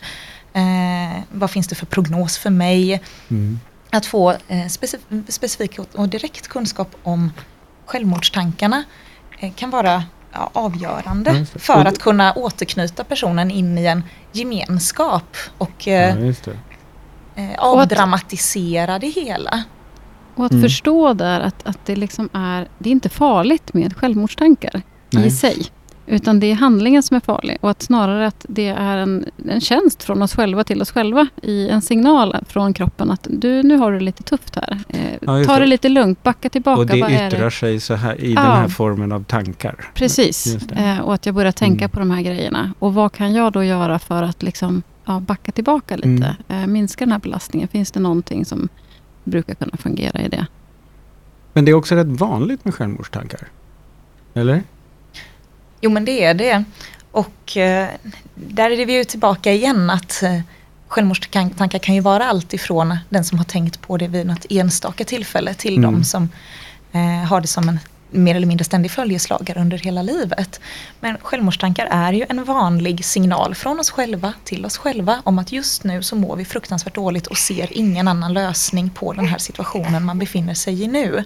Eh, 0.52 1.22
vad 1.32 1.50
finns 1.50 1.68
det 1.68 1.74
för 1.74 1.86
prognos 1.86 2.38
för 2.38 2.50
mig? 2.50 3.02
Mm. 3.30 3.60
Att 3.90 4.06
få 4.06 4.30
eh, 4.48 4.66
specif 4.68 5.00
specifik 5.28 5.78
och 5.92 6.08
direkt 6.08 6.48
kunskap 6.48 6.96
om 7.02 7.32
självmordstankarna 7.86 8.84
eh, 9.38 9.52
kan 9.52 9.70
vara 9.70 10.04
ja, 10.32 10.50
avgörande 10.52 11.30
mm, 11.30 11.46
för 11.46 11.84
att 11.84 11.98
kunna 11.98 12.32
återknyta 12.32 13.04
personen 13.04 13.50
in 13.50 13.78
i 13.78 13.84
en 13.84 14.02
gemenskap 14.32 15.36
och 15.58 15.88
eh, 15.88 16.26
ja, 16.26 16.52
eh, 17.34 17.54
avdramatisera 17.58 18.98
det 18.98 19.08
hela. 19.08 19.64
Och 20.34 20.44
att 20.46 20.52
mm. 20.52 20.62
förstå 20.62 21.12
där 21.12 21.40
att, 21.40 21.66
att 21.66 21.86
det 21.86 21.96
liksom 21.96 22.28
är, 22.32 22.68
det 22.78 22.88
är 22.88 22.92
inte 22.92 23.08
farligt 23.08 23.74
med 23.74 23.96
självmordstankar 23.96 24.82
Nej. 25.10 25.26
i 25.26 25.30
sig. 25.30 25.66
Utan 26.06 26.40
det 26.40 26.50
är 26.50 26.54
handlingen 26.54 27.02
som 27.02 27.16
är 27.16 27.20
farlig 27.20 27.58
och 27.60 27.70
att 27.70 27.82
snarare 27.82 28.26
att 28.26 28.46
det 28.48 28.68
är 28.68 28.96
en, 28.96 29.24
en 29.48 29.60
tjänst 29.60 30.02
från 30.02 30.22
oss 30.22 30.34
själva 30.34 30.64
till 30.64 30.82
oss 30.82 30.90
själva 30.90 31.26
i 31.42 31.68
en 31.68 31.82
signal 31.82 32.36
från 32.48 32.74
kroppen 32.74 33.10
att 33.10 33.26
du, 33.30 33.62
nu 33.62 33.76
har 33.76 33.92
du 33.92 33.98
det 33.98 34.04
lite 34.04 34.22
tufft 34.22 34.56
här. 34.56 34.78
Eh, 34.88 34.98
ja, 35.20 35.44
ta 35.44 35.58
det 35.58 35.66
lite 35.66 35.88
lugnt, 35.88 36.22
backa 36.22 36.48
tillbaka. 36.48 36.80
Och 36.80 36.86
det 36.86 36.98
yttrar 36.98 37.44
det? 37.44 37.50
sig 37.50 37.80
så 37.80 37.94
här 37.94 38.20
i 38.20 38.34
ja. 38.34 38.42
den 38.42 38.50
här 38.50 38.68
formen 38.68 39.12
av 39.12 39.24
tankar. 39.24 39.90
Precis, 39.94 40.56
eh, 40.72 41.00
och 41.00 41.14
att 41.14 41.26
jag 41.26 41.34
börjar 41.34 41.52
tänka 41.52 41.84
mm. 41.84 41.90
på 41.90 41.98
de 41.98 42.10
här 42.10 42.22
grejerna. 42.22 42.72
Och 42.78 42.94
vad 42.94 43.12
kan 43.12 43.34
jag 43.34 43.52
då 43.52 43.64
göra 43.64 43.98
för 43.98 44.22
att 44.22 44.42
liksom, 44.42 44.82
ja, 45.04 45.20
backa 45.20 45.52
tillbaka 45.52 45.96
lite? 45.96 46.36
Mm. 46.48 46.62
Eh, 46.62 46.66
minska 46.66 47.04
den 47.04 47.12
här 47.12 47.18
belastningen. 47.18 47.68
Finns 47.68 47.90
det 47.90 48.00
någonting 48.00 48.44
som 48.44 48.68
brukar 49.24 49.54
kunna 49.54 49.76
fungera 49.76 50.20
i 50.20 50.28
det? 50.28 50.46
Men 51.52 51.64
det 51.64 51.70
är 51.70 51.74
också 51.74 51.94
rätt 51.94 52.06
vanligt 52.06 52.64
med 52.64 52.74
självmordstankar. 52.74 53.48
Eller? 54.34 54.62
Jo 55.80 55.90
men 55.90 56.04
det 56.04 56.24
är 56.24 56.34
det. 56.34 56.64
Och 57.10 57.56
eh, 57.56 57.88
där 58.34 58.70
är 58.70 58.86
vi 58.86 58.92
ju 58.92 59.04
tillbaka 59.04 59.52
igen 59.52 59.90
att 59.90 60.22
eh, 60.22 60.40
självmordstankar 60.88 61.78
kan 61.78 61.94
ju 61.94 62.00
vara 62.00 62.24
allt 62.24 62.54
ifrån 62.54 62.98
den 63.08 63.24
som 63.24 63.38
har 63.38 63.44
tänkt 63.44 63.80
på 63.80 63.96
det 63.96 64.08
vid 64.08 64.26
något 64.26 64.46
enstaka 64.50 65.04
tillfälle 65.04 65.54
till 65.54 65.76
mm. 65.78 65.92
de 65.92 66.04
som 66.04 66.28
eh, 66.92 67.28
har 67.28 67.40
det 67.40 67.46
som 67.46 67.68
en 67.68 67.78
mer 68.14 68.34
eller 68.34 68.46
mindre 68.46 68.64
ständig 68.64 68.90
följeslagare 68.90 69.60
under 69.60 69.78
hela 69.78 70.02
livet. 70.02 70.60
Men 71.00 71.16
självmordstankar 71.22 71.88
är 71.90 72.12
ju 72.12 72.26
en 72.28 72.44
vanlig 72.44 73.04
signal 73.04 73.54
från 73.54 73.80
oss 73.80 73.90
själva 73.90 74.32
till 74.44 74.66
oss 74.66 74.78
själva 74.78 75.22
om 75.24 75.38
att 75.38 75.52
just 75.52 75.84
nu 75.84 76.02
så 76.02 76.16
mår 76.16 76.36
vi 76.36 76.44
fruktansvärt 76.44 76.94
dåligt 76.94 77.26
och 77.26 77.36
ser 77.36 77.78
ingen 77.78 78.08
annan 78.08 78.32
lösning 78.32 78.90
på 78.90 79.12
den 79.12 79.26
här 79.26 79.38
situationen 79.38 80.04
man 80.04 80.18
befinner 80.18 80.54
sig 80.54 80.82
i 80.82 80.86
nu. 80.86 81.24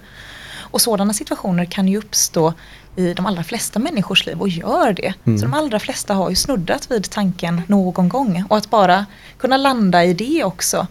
Och 0.71 0.81
sådana 0.81 1.13
situationer 1.13 1.65
kan 1.65 1.87
ju 1.87 1.97
uppstå 1.97 2.53
i 2.95 3.13
de 3.13 3.25
allra 3.25 3.43
flesta 3.43 3.79
människors 3.79 4.25
liv 4.25 4.39
och 4.41 4.49
gör 4.49 4.93
det. 4.93 5.13
Mm. 5.25 5.39
Så 5.39 5.45
de 5.45 5.53
allra 5.53 5.79
flesta 5.79 6.13
har 6.13 6.29
ju 6.29 6.35
snuddat 6.35 6.91
vid 6.91 7.09
tanken 7.09 7.61
någon 7.67 8.09
gång 8.09 8.43
och 8.49 8.57
att 8.57 8.69
bara 8.69 9.05
kunna 9.37 9.57
landa 9.57 10.05
i 10.05 10.13
det 10.13 10.43
också. 10.43 10.87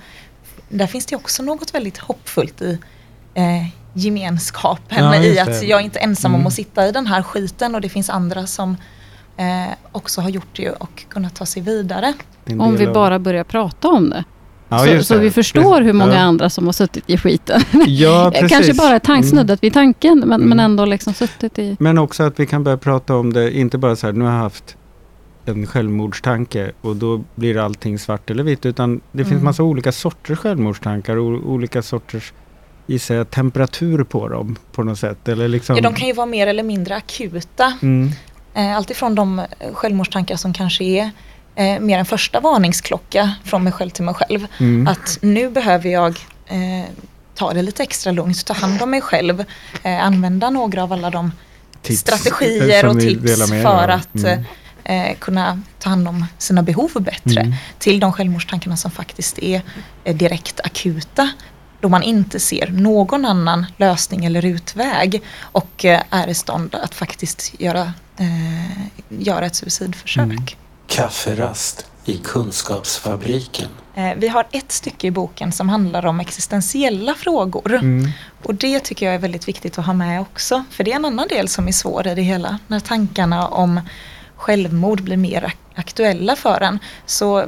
Där 0.68 0.86
finns 0.86 1.06
det 1.06 1.16
också 1.16 1.42
något 1.42 1.74
väldigt 1.74 1.98
hoppfullt 1.98 2.62
i 2.62 2.78
eh, 3.34 3.66
gemenskapen 3.98 5.04
ja, 5.04 5.16
i 5.16 5.38
att 5.38 5.62
jag 5.62 5.80
är 5.80 5.84
inte 5.84 5.98
ensam 5.98 6.30
mm. 6.30 6.40
om 6.40 6.46
att 6.46 6.52
sitta 6.52 6.88
i 6.88 6.92
den 6.92 7.06
här 7.06 7.22
skiten 7.22 7.74
och 7.74 7.80
det 7.80 7.88
finns 7.88 8.10
andra 8.10 8.46
som 8.46 8.76
eh, 9.36 9.74
också 9.92 10.20
har 10.20 10.28
gjort 10.28 10.56
det 10.56 10.70
och 10.70 11.04
kunnat 11.08 11.34
ta 11.34 11.46
sig 11.46 11.62
vidare. 11.62 12.14
Om 12.58 12.76
vi 12.76 12.86
bara 12.86 13.18
börjar 13.18 13.44
prata 13.44 13.88
om 13.88 14.10
det. 14.10 14.24
Ja, 14.68 14.78
så, 14.78 15.04
så, 15.04 15.18
vi 15.18 15.30
förstår 15.30 15.80
hur 15.80 15.92
många 15.92 16.14
ja. 16.14 16.20
andra 16.20 16.50
som 16.50 16.66
har 16.66 16.72
suttit 16.72 17.04
i 17.06 17.18
skiten. 17.18 17.60
Ja, 17.86 18.32
Kanske 18.48 18.74
bara 18.74 19.00
tank, 19.00 19.18
mm. 19.18 19.30
snuddat 19.30 19.62
vid 19.62 19.72
tanken 19.72 20.18
men, 20.18 20.32
mm. 20.32 20.48
men 20.48 20.60
ändå 20.60 20.84
liksom 20.84 21.14
suttit 21.14 21.58
i... 21.58 21.76
Men 21.80 21.98
också 21.98 22.22
att 22.22 22.40
vi 22.40 22.46
kan 22.46 22.64
börja 22.64 22.76
prata 22.76 23.16
om 23.16 23.32
det, 23.32 23.58
inte 23.58 23.78
bara 23.78 23.96
så 23.96 24.06
här, 24.06 24.12
nu 24.12 24.24
har 24.24 24.32
jag 24.32 24.38
haft 24.38 24.76
en 25.44 25.66
självmordstanke 25.66 26.72
och 26.80 26.96
då 26.96 27.24
blir 27.34 27.58
allting 27.58 27.98
svart 27.98 28.30
eller 28.30 28.42
vitt 28.42 28.66
utan 28.66 29.00
det 29.12 29.22
mm. 29.22 29.30
finns 29.30 29.42
massa 29.42 29.62
olika 29.62 29.92
sorters 29.92 30.38
självmordstankar 30.38 31.16
och 31.16 31.50
olika 31.50 31.82
sorters 31.82 32.32
gissar 32.88 33.14
jag, 33.14 33.30
temperatur 33.30 34.04
på 34.04 34.28
dem 34.28 34.56
på 34.72 34.82
något 34.82 34.98
sätt? 34.98 35.28
Eller 35.28 35.48
liksom... 35.48 35.76
Ja, 35.76 35.82
de 35.82 35.94
kan 35.94 36.06
ju 36.06 36.12
vara 36.12 36.26
mer 36.26 36.46
eller 36.46 36.62
mindre 36.62 36.96
akuta. 36.96 37.72
Mm. 37.82 38.12
Eh, 38.54 38.76
Alltifrån 38.76 39.14
de 39.14 39.42
självmordstankar 39.72 40.36
som 40.36 40.52
kanske 40.52 40.84
är 40.84 41.10
eh, 41.54 41.80
mer 41.80 41.98
en 41.98 42.06
första 42.06 42.40
varningsklocka 42.40 43.34
från 43.44 43.64
mig 43.64 43.72
själv 43.72 43.90
till 43.90 44.04
mig 44.04 44.14
själv. 44.14 44.46
Mm. 44.58 44.86
Att 44.86 45.18
nu 45.22 45.50
behöver 45.50 45.90
jag 45.90 46.18
eh, 46.46 46.90
ta 47.34 47.52
det 47.52 47.62
lite 47.62 47.82
extra 47.82 48.12
lugnt, 48.12 48.46
ta 48.46 48.54
hand 48.54 48.82
om 48.82 48.90
mig 48.90 49.00
själv, 49.00 49.44
eh, 49.82 50.04
använda 50.04 50.50
några 50.50 50.82
av 50.82 50.92
alla 50.92 51.10
de 51.10 51.32
tips, 51.82 52.00
strategier 52.00 52.86
och 52.86 53.00
tips 53.00 53.48
för 53.48 53.88
att 53.88 54.16
mm. 54.16 54.44
eh, 54.84 55.16
kunna 55.18 55.62
ta 55.78 55.90
hand 55.90 56.08
om 56.08 56.26
sina 56.38 56.62
behov 56.62 56.90
bättre. 56.94 57.40
Mm. 57.40 57.54
Till 57.78 58.00
de 58.00 58.12
självmordstankarna 58.12 58.76
som 58.76 58.90
faktiskt 58.90 59.38
är 59.38 59.62
direkt 60.04 60.60
akuta 60.60 61.30
då 61.80 61.88
man 61.88 62.02
inte 62.02 62.40
ser 62.40 62.70
någon 62.70 63.24
annan 63.24 63.66
lösning 63.76 64.24
eller 64.24 64.44
utväg 64.44 65.22
och 65.40 65.84
eh, 65.84 66.02
är 66.10 66.28
i 66.28 66.34
stånd 66.34 66.74
att 66.74 66.94
faktiskt 66.94 67.60
göra, 67.60 67.92
eh, 68.16 68.86
göra 69.08 69.46
ett 69.46 69.54
suicidförsök. 69.54 70.24
Mm. 70.24 70.46
Kafferast 70.86 71.86
i 72.04 72.16
Kunskapsfabriken. 72.16 73.68
Eh, 73.94 74.10
vi 74.16 74.28
har 74.28 74.46
ett 74.50 74.72
stycke 74.72 75.06
i 75.06 75.10
boken 75.10 75.52
som 75.52 75.68
handlar 75.68 76.06
om 76.06 76.20
existentiella 76.20 77.14
frågor. 77.14 77.74
Mm. 77.74 78.10
Och 78.44 78.54
det 78.54 78.80
tycker 78.80 79.06
jag 79.06 79.14
är 79.14 79.18
väldigt 79.18 79.48
viktigt 79.48 79.78
att 79.78 79.86
ha 79.86 79.92
med 79.92 80.20
också. 80.20 80.64
För 80.70 80.84
det 80.84 80.92
är 80.92 80.96
en 80.96 81.04
annan 81.04 81.28
del 81.28 81.48
som 81.48 81.68
är 81.68 81.72
svår 81.72 82.06
i 82.06 82.14
det 82.14 82.22
hela. 82.22 82.58
När 82.66 82.80
tankarna 82.80 83.48
om 83.48 83.80
självmord 84.36 85.02
blir 85.02 85.16
mer 85.16 85.54
aktuella 85.74 86.36
för 86.36 86.60
en 86.60 86.78
så 87.06 87.38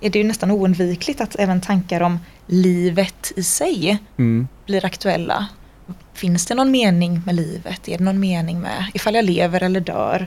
är 0.00 0.10
det 0.10 0.18
ju 0.18 0.24
nästan 0.24 0.50
oundvikligt 0.50 1.20
att 1.20 1.36
även 1.38 1.60
tankar 1.60 2.00
om 2.00 2.18
livet 2.46 3.32
i 3.36 3.42
sig 3.42 3.98
mm. 4.16 4.48
blir 4.66 4.84
aktuella. 4.84 5.46
Finns 6.12 6.46
det 6.46 6.54
någon 6.54 6.70
mening 6.70 7.22
med 7.26 7.34
livet? 7.34 7.88
Är 7.88 7.98
det 7.98 8.04
någon 8.04 8.20
mening 8.20 8.60
med 8.60 8.90
ifall 8.94 9.14
jag 9.14 9.24
lever 9.24 9.62
eller 9.62 9.80
dör? 9.80 10.26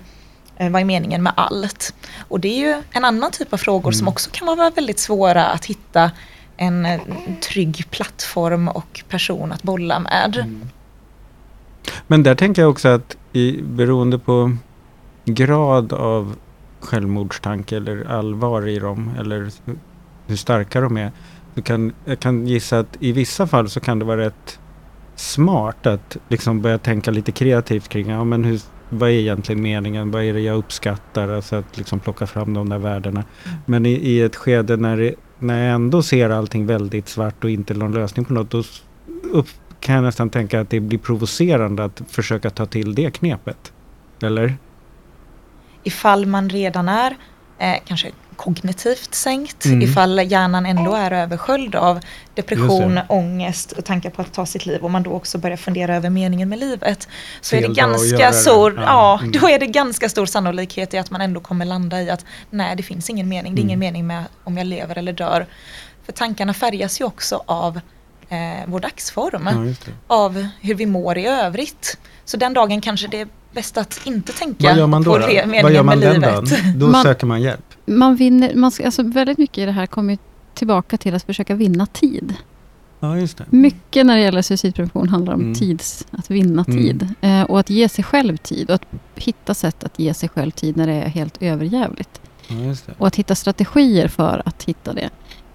Eh, 0.58 0.70
vad 0.70 0.82
är 0.82 0.86
meningen 0.86 1.24
med 1.24 1.34
allt? 1.36 1.94
Och 2.28 2.40
det 2.40 2.48
är 2.48 2.60
ju 2.60 2.84
en 2.92 3.06
annan 3.06 3.32
typ 3.32 3.54
av 3.54 3.58
frågor 3.58 3.90
mm. 3.90 3.94
som 3.94 4.08
också 4.08 4.30
kan 4.34 4.48
vara 4.48 4.70
väldigt 4.70 5.00
svåra 5.00 5.46
att 5.46 5.66
hitta 5.66 6.12
en 6.58 6.86
eh, 6.86 7.02
trygg 7.42 7.86
plattform 7.90 8.68
och 8.68 9.04
person 9.10 9.52
att 9.52 9.64
bolla 9.64 10.00
med. 10.00 10.36
Mm. 10.36 10.70
Men 12.08 12.24
där 12.24 12.36
tänker 12.36 12.62
jag 12.62 12.72
också 12.72 12.88
att 12.88 13.18
i, 13.34 13.62
beroende 13.62 14.20
på 14.20 14.58
grad 15.26 15.94
av 15.94 16.36
självmordstanke 16.80 17.78
eller 17.78 18.12
allvar 18.12 18.68
i 18.68 18.80
dem 18.80 19.12
eller 19.20 19.52
hur 20.28 20.36
starka 20.36 20.82
de 20.82 20.98
är. 20.98 21.12
Så 21.60 21.64
kan, 21.64 21.94
jag 22.06 22.20
kan 22.20 22.48
gissa 22.48 22.80
att 22.80 22.98
i 23.00 23.12
vissa 23.12 23.48
fall 23.48 23.70
så 23.70 23.80
kan 23.80 24.00
det 24.00 24.06
vara 24.06 24.22
rätt 24.22 24.60
smart 25.16 25.88
att 25.88 26.18
liksom 26.28 26.62
börja 26.62 26.78
tänka 26.78 27.12
lite 27.12 27.32
kreativt 27.32 27.90
kring 27.90 28.10
ja, 28.10 28.24
men 28.24 28.44
hur, 28.44 28.62
vad 28.90 29.10
är 29.10 29.14
egentligen 29.14 29.62
meningen, 29.62 30.12
vad 30.12 30.24
är 30.24 30.34
det 30.34 30.40
jag 30.40 30.58
uppskattar, 30.58 31.30
alltså 31.30 31.56
att 31.56 31.78
liksom 31.78 32.00
plocka 32.00 32.28
fram 32.28 32.54
de 32.54 32.70
där 32.70 32.78
värdena. 32.78 33.24
Mm. 33.46 33.58
Men 33.66 33.86
i, 33.86 33.90
i, 33.90 34.22
ett 34.22 34.36
skede 34.36 34.78
när, 34.78 34.98
det, 34.98 35.16
när 35.40 35.66
jag 35.66 35.76
ändå 35.76 36.02
ser 36.02 36.30
allting 36.30 36.66
väldigt 36.66 37.10
svart 37.10 37.44
och 37.44 37.50
inte 37.50 37.74
någon 37.74 37.94
lösning 37.94 38.26
på 38.26 38.34
något, 38.34 38.52
då 38.52 38.64
upp, 39.32 39.48
kan 39.80 39.96
jag 39.96 40.04
nästan 40.04 40.30
tänka 40.30 40.62
att 40.62 40.70
det 40.70 40.80
blir 40.80 41.00
provocerande 41.00 41.84
att 41.84 42.02
försöka 42.08 42.50
ta 42.50 42.66
till 42.66 42.96
det 42.96 43.12
knepet. 43.12 43.74
Eller? 44.22 44.58
ifall 45.84 46.26
man 46.26 46.50
redan 46.50 46.90
är 46.90 47.16
eh, 47.58 47.76
kanske 47.86 48.12
kognitivt 48.40 49.16
sänkt, 49.16 49.66
mm. 49.66 49.82
ifall 49.82 50.32
hjärnan 50.32 50.66
ändå 50.66 50.96
är 50.96 51.12
översköljd 51.12 51.76
av 51.76 52.00
depression, 52.36 53.00
ångest 53.10 53.72
och 53.72 53.86
tankar 53.86 54.10
på 54.10 54.22
att 54.22 54.34
ta 54.34 54.46
sitt 54.46 54.66
liv 54.66 54.84
och 54.84 54.92
man 54.92 55.04
då 55.04 55.12
också 55.12 55.38
börjar 55.38 55.58
fundera 55.58 55.96
över 55.96 56.10
meningen 56.10 56.50
med 56.50 56.60
livet. 56.60 57.08
Så 57.42 57.56
är 57.56 57.62
det 57.62 57.74
ganska 57.74 58.32
stor, 58.32 58.74
ja, 58.76 58.84
ja 58.86 59.20
mm. 59.20 59.32
då 59.32 59.50
är 59.50 59.60
det 59.60 59.68
ganska 59.68 60.10
stor 60.10 60.26
sannolikhet 60.26 60.94
i 60.94 60.98
att 60.98 61.12
man 61.12 61.22
ändå 61.22 61.40
kommer 61.40 61.66
landa 61.66 62.02
i 62.02 62.10
att 62.10 62.26
nej 62.50 62.76
det 62.76 62.84
finns 62.84 63.10
ingen 63.10 63.30
mening, 63.30 63.56
det 63.56 63.62
är 63.62 63.64
ingen 63.64 63.84
mm. 63.84 63.94
mening 63.94 64.08
med 64.08 64.24
om 64.44 64.58
jag 64.58 64.68
lever 64.68 64.98
eller 64.98 65.14
dör. 65.14 65.46
För 66.06 66.14
tankarna 66.14 66.54
färgas 66.54 67.02
ju 67.02 67.06
också 67.06 67.44
av 67.46 67.80
eh, 68.30 68.38
vår 68.66 68.80
dagsform, 68.80 69.50
ja, 69.52 69.90
av 70.08 70.48
hur 70.62 70.76
vi 70.76 70.86
mår 70.86 71.18
i 71.18 71.28
övrigt. 71.28 71.98
Så 72.26 72.38
den 72.38 72.54
dagen 72.54 72.82
kanske 72.82 73.08
det 73.08 73.22
är 73.22 73.28
bäst 73.52 73.78
att 73.78 74.02
inte 74.04 74.34
tänka 74.34 74.68
Vad 74.68 74.78
gör 74.78 74.88
man 74.88 75.04
då, 75.04 75.14
på 75.14 75.20
Vad 75.64 75.72
gör 75.74 75.84
man 75.84 76.00
den 76.00 76.22
dagen? 76.22 76.46
Då 76.76 76.88
man, 76.88 77.04
söker 77.04 77.26
man 77.26 77.42
hjälp. 77.42 77.69
Man 77.90 78.16
vinner, 78.16 78.56
man 78.56 78.72
ska, 78.72 78.86
alltså 78.86 79.04
väldigt 79.04 79.38
mycket 79.38 79.58
i 79.58 79.66
det 79.66 79.72
här 79.72 79.86
kommer 79.86 80.18
tillbaka 80.54 80.98
till 80.98 81.16
att 81.16 81.24
försöka 81.24 81.56
vinna 81.56 81.86
tid. 81.86 82.34
Ja, 83.00 83.18
just 83.18 83.38
det. 83.38 83.46
Mycket 83.50 84.06
när 84.06 84.16
det 84.16 84.22
gäller 84.22 84.42
suicidprevention 84.42 85.10
handlar 85.10 85.34
om 85.34 85.42
Mm. 85.42 85.56
tids, 85.56 86.08
att 86.12 86.32
vinna 86.32 86.66
Mm. 86.68 86.82
tid. 86.84 87.08
Eh, 87.22 87.42
och 87.42 87.60
att 87.60 87.70
ge 87.70 87.90
sig 87.90 88.04
själv 88.04 88.38
tid. 88.38 88.70
Och 88.70 88.76
att 88.76 88.86
hitta 89.16 89.54
sätt 89.54 89.84
att 89.84 90.00
ge 90.00 90.14
sig 90.14 90.30
själv 90.30 90.52
tid 90.52 90.78
när 90.78 90.88
det 90.88 90.94
är 90.94 91.10
helt 91.10 91.42
överjävligt. 91.42 92.22
Ja. 92.48 92.94
Och 92.98 93.08
att 93.08 93.16
hitta 93.16 93.36
strategier 93.36 94.08
för 94.08 94.42
att 94.46 94.64
hitta 94.64 94.94
det. 94.94 95.10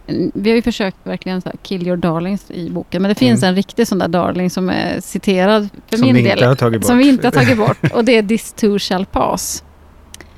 Mm, 0.07 0.31
Vi 0.35 0.51
har 0.51 0.57
ju 0.57 0.63
försökt 0.63 0.97
verkligen 1.03 1.41
så 1.43 1.49
här, 1.49 1.57
kill 1.63 1.87
your 1.87 1.97
darlings 1.97 2.51
i 2.51 2.71
boken. 2.71 3.03
Men 3.03 3.09
det 3.09 3.15
finns 3.15 3.43
Mm. 3.43 3.49
en 3.49 3.57
riktig 3.57 3.89
sån 3.89 3.99
där 3.99 4.09
darling 4.09 4.51
som 4.51 4.71
är 4.71 5.01
citerad 5.01 5.69
för 5.87 5.97
Som 5.97 6.07
min 6.13 6.25
del. 6.25 6.83
Som 6.83 6.99
vi 6.99 7.09
inte 7.09 7.27
har 7.27 7.33
tagit 7.33 7.59
bort. 7.59 7.93
Och 7.95 8.05
det 8.05 8.17
är 8.17 8.23
this 8.23 8.53
too 8.53 8.79
shall 8.79 9.07
pass. 9.07 9.65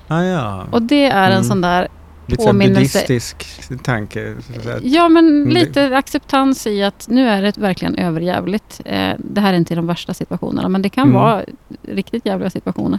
Ah, 0.08 0.22
ja. 0.22 0.64
Och 0.70 0.82
det 0.82 1.04
är 1.06 1.26
en 1.26 1.32
Mm. 1.32 1.44
sån 1.44 1.60
där 1.60 1.88
Lite 2.26 2.42
så 2.42 2.48
här 2.48 2.52
påminnelse. 2.52 2.98
buddhistisk 2.98 3.46
tanke. 3.82 4.34
Ja, 4.82 5.08
men 5.08 5.44
lite 5.44 5.96
acceptans 5.96 6.66
i 6.66 6.82
att 6.82 7.06
nu 7.10 7.28
är 7.28 7.42
det 7.42 7.58
verkligen 7.58 7.94
överjävligt. 7.94 8.80
Eh, 8.84 9.12
det 9.18 9.40
här 9.40 9.52
är 9.52 9.56
inte 9.56 9.74
de 9.74 9.86
värsta 9.86 10.14
situationerna, 10.14 10.68
men 10.68 10.82
det 10.82 10.88
kan 10.88 11.02
Mm. 11.08 11.14
vara 11.14 11.42
riktigt 11.82 12.26
jävliga 12.26 12.50
situationer. 12.50 12.98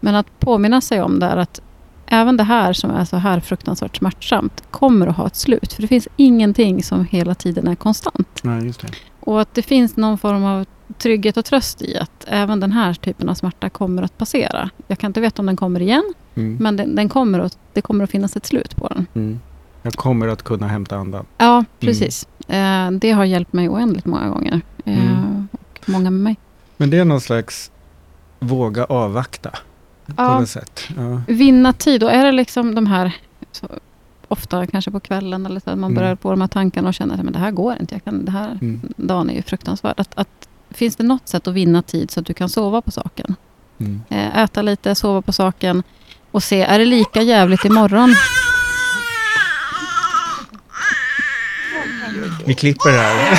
Men 0.00 0.14
att 0.14 0.40
påminna 0.40 0.80
sig 0.80 1.02
om 1.02 1.18
det 1.20 1.26
är 1.26 1.36
att 1.36 1.60
även 2.06 2.36
det 2.36 2.44
här 2.44 2.72
som 2.72 2.90
är 2.90 3.04
så 3.04 3.16
här 3.16 3.40
fruktansvärt 3.40 3.96
smärtsamt 3.96 4.62
kommer 4.70 5.06
att 5.06 5.16
ha 5.16 5.26
ett 5.26 5.36
slut. 5.36 5.72
För 5.72 5.82
det 5.82 5.88
finns 5.88 6.08
ingenting 6.16 6.82
som 6.82 7.04
hela 7.04 7.34
tiden 7.34 7.68
är 7.68 7.74
konstant. 7.74 8.40
nej, 8.42 8.64
just 8.66 8.80
det. 8.80 8.88
Och 9.28 9.40
att 9.40 9.54
det 9.54 9.62
finns 9.62 9.96
någon 9.96 10.18
form 10.18 10.44
av 10.44 10.66
trygghet 10.98 11.36
och 11.36 11.44
tröst 11.44 11.82
i 11.82 11.96
att 11.98 12.24
även 12.28 12.60
den 12.60 12.72
här 12.72 12.94
typen 12.94 13.28
av 13.28 13.34
smärta 13.34 13.68
kommer 13.70 14.02
att 14.02 14.18
passera. 14.18 14.70
Jag 14.86 14.98
kan 14.98 15.10
inte 15.10 15.20
veta 15.20 15.42
om 15.42 15.46
den 15.46 15.56
kommer 15.56 15.82
igen, 15.82 16.14
Mm. 16.34 16.56
men 16.60 16.76
den, 16.76 16.94
den 16.96 17.08
kommer 17.08 17.38
att, 17.38 17.58
det 17.72 17.80
kommer 17.80 18.04
att 18.04 18.10
finnas 18.10 18.36
ett 18.36 18.46
slut 18.46 18.76
på 18.76 18.88
den. 18.88 19.06
Mm. 19.14 19.40
Jag 19.82 19.92
kommer 19.92 20.28
att 20.28 20.42
kunna 20.42 20.68
hämta 20.68 20.96
andan. 20.96 21.26
Ja, 21.38 21.64
precis. 21.80 22.28
Eh, 22.48 22.90
det 22.90 23.10
har 23.10 23.24
hjälpt 23.24 23.52
mig 23.52 23.68
oändligt 23.68 24.04
många 24.06 24.28
gånger. 24.28 24.60
Eh, 24.84 24.98
Mm. 25.10 25.48
Och 25.52 25.88
många 25.88 26.10
med 26.10 26.20
mig. 26.22 26.36
Men 26.76 26.90
det 26.90 26.98
är 26.98 27.04
någon 27.04 27.20
slags 27.20 27.70
våga 28.40 28.84
avvakta. 28.84 29.50
På 30.06 30.12
Ja. 30.16 30.40
något 30.40 30.48
sätt. 30.48 30.88
Ja. 30.96 31.20
Vinna 31.28 31.72
tid. 31.72 32.02
Och 32.02 32.10
är 32.12 32.24
det 32.24 32.32
liksom 32.32 32.74
de 32.74 32.86
här, 32.86 33.12
ofta 34.28 34.66
kanske 34.66 34.90
på 34.90 35.00
kvällen, 35.00 35.46
eller 35.46 35.60
så 35.60 35.70
att 35.70 35.78
man 35.78 35.90
Mm. 35.90 35.94
börjar 36.02 36.14
på 36.14 36.30
de 36.30 36.40
här 36.40 36.48
tankarna 36.48 36.88
och 36.88 36.94
känner 36.94 37.14
att 37.14 37.32
det 37.32 37.38
här 37.38 37.50
går 37.50 37.76
inte. 37.80 37.94
Jag 37.94 38.04
kan, 38.04 38.24
det 38.24 38.30
här 38.30 38.50
Mm. 38.62 38.80
dagen 38.96 39.30
är 39.30 39.34
ju 39.34 39.42
fruktansvärd. 39.42 39.94
Att, 40.00 40.10
att, 40.14 40.28
finns 40.70 40.96
det 40.96 41.04
något 41.04 41.28
sätt 41.28 41.46
att 41.48 41.54
vinna 41.54 41.82
tid 41.82 42.10
så 42.10 42.20
att 42.20 42.26
du 42.26 42.34
kan 42.34 42.48
sova 42.48 42.82
på 42.82 42.90
saken? 42.90 43.34
Mm. 43.80 44.02
Eh, 44.08 44.38
äta 44.38 44.62
lite, 44.62 44.94
sova 44.94 45.22
på 45.22 45.32
saken 45.32 45.82
och 46.30 46.42
se, 46.42 46.60
är 46.62 46.78
det 46.78 46.84
lika 46.84 47.22
jävligt 47.22 47.64
imorgon? 47.64 48.14
Vi 52.46 52.54
klipper 52.54 52.90
här. 52.90 53.38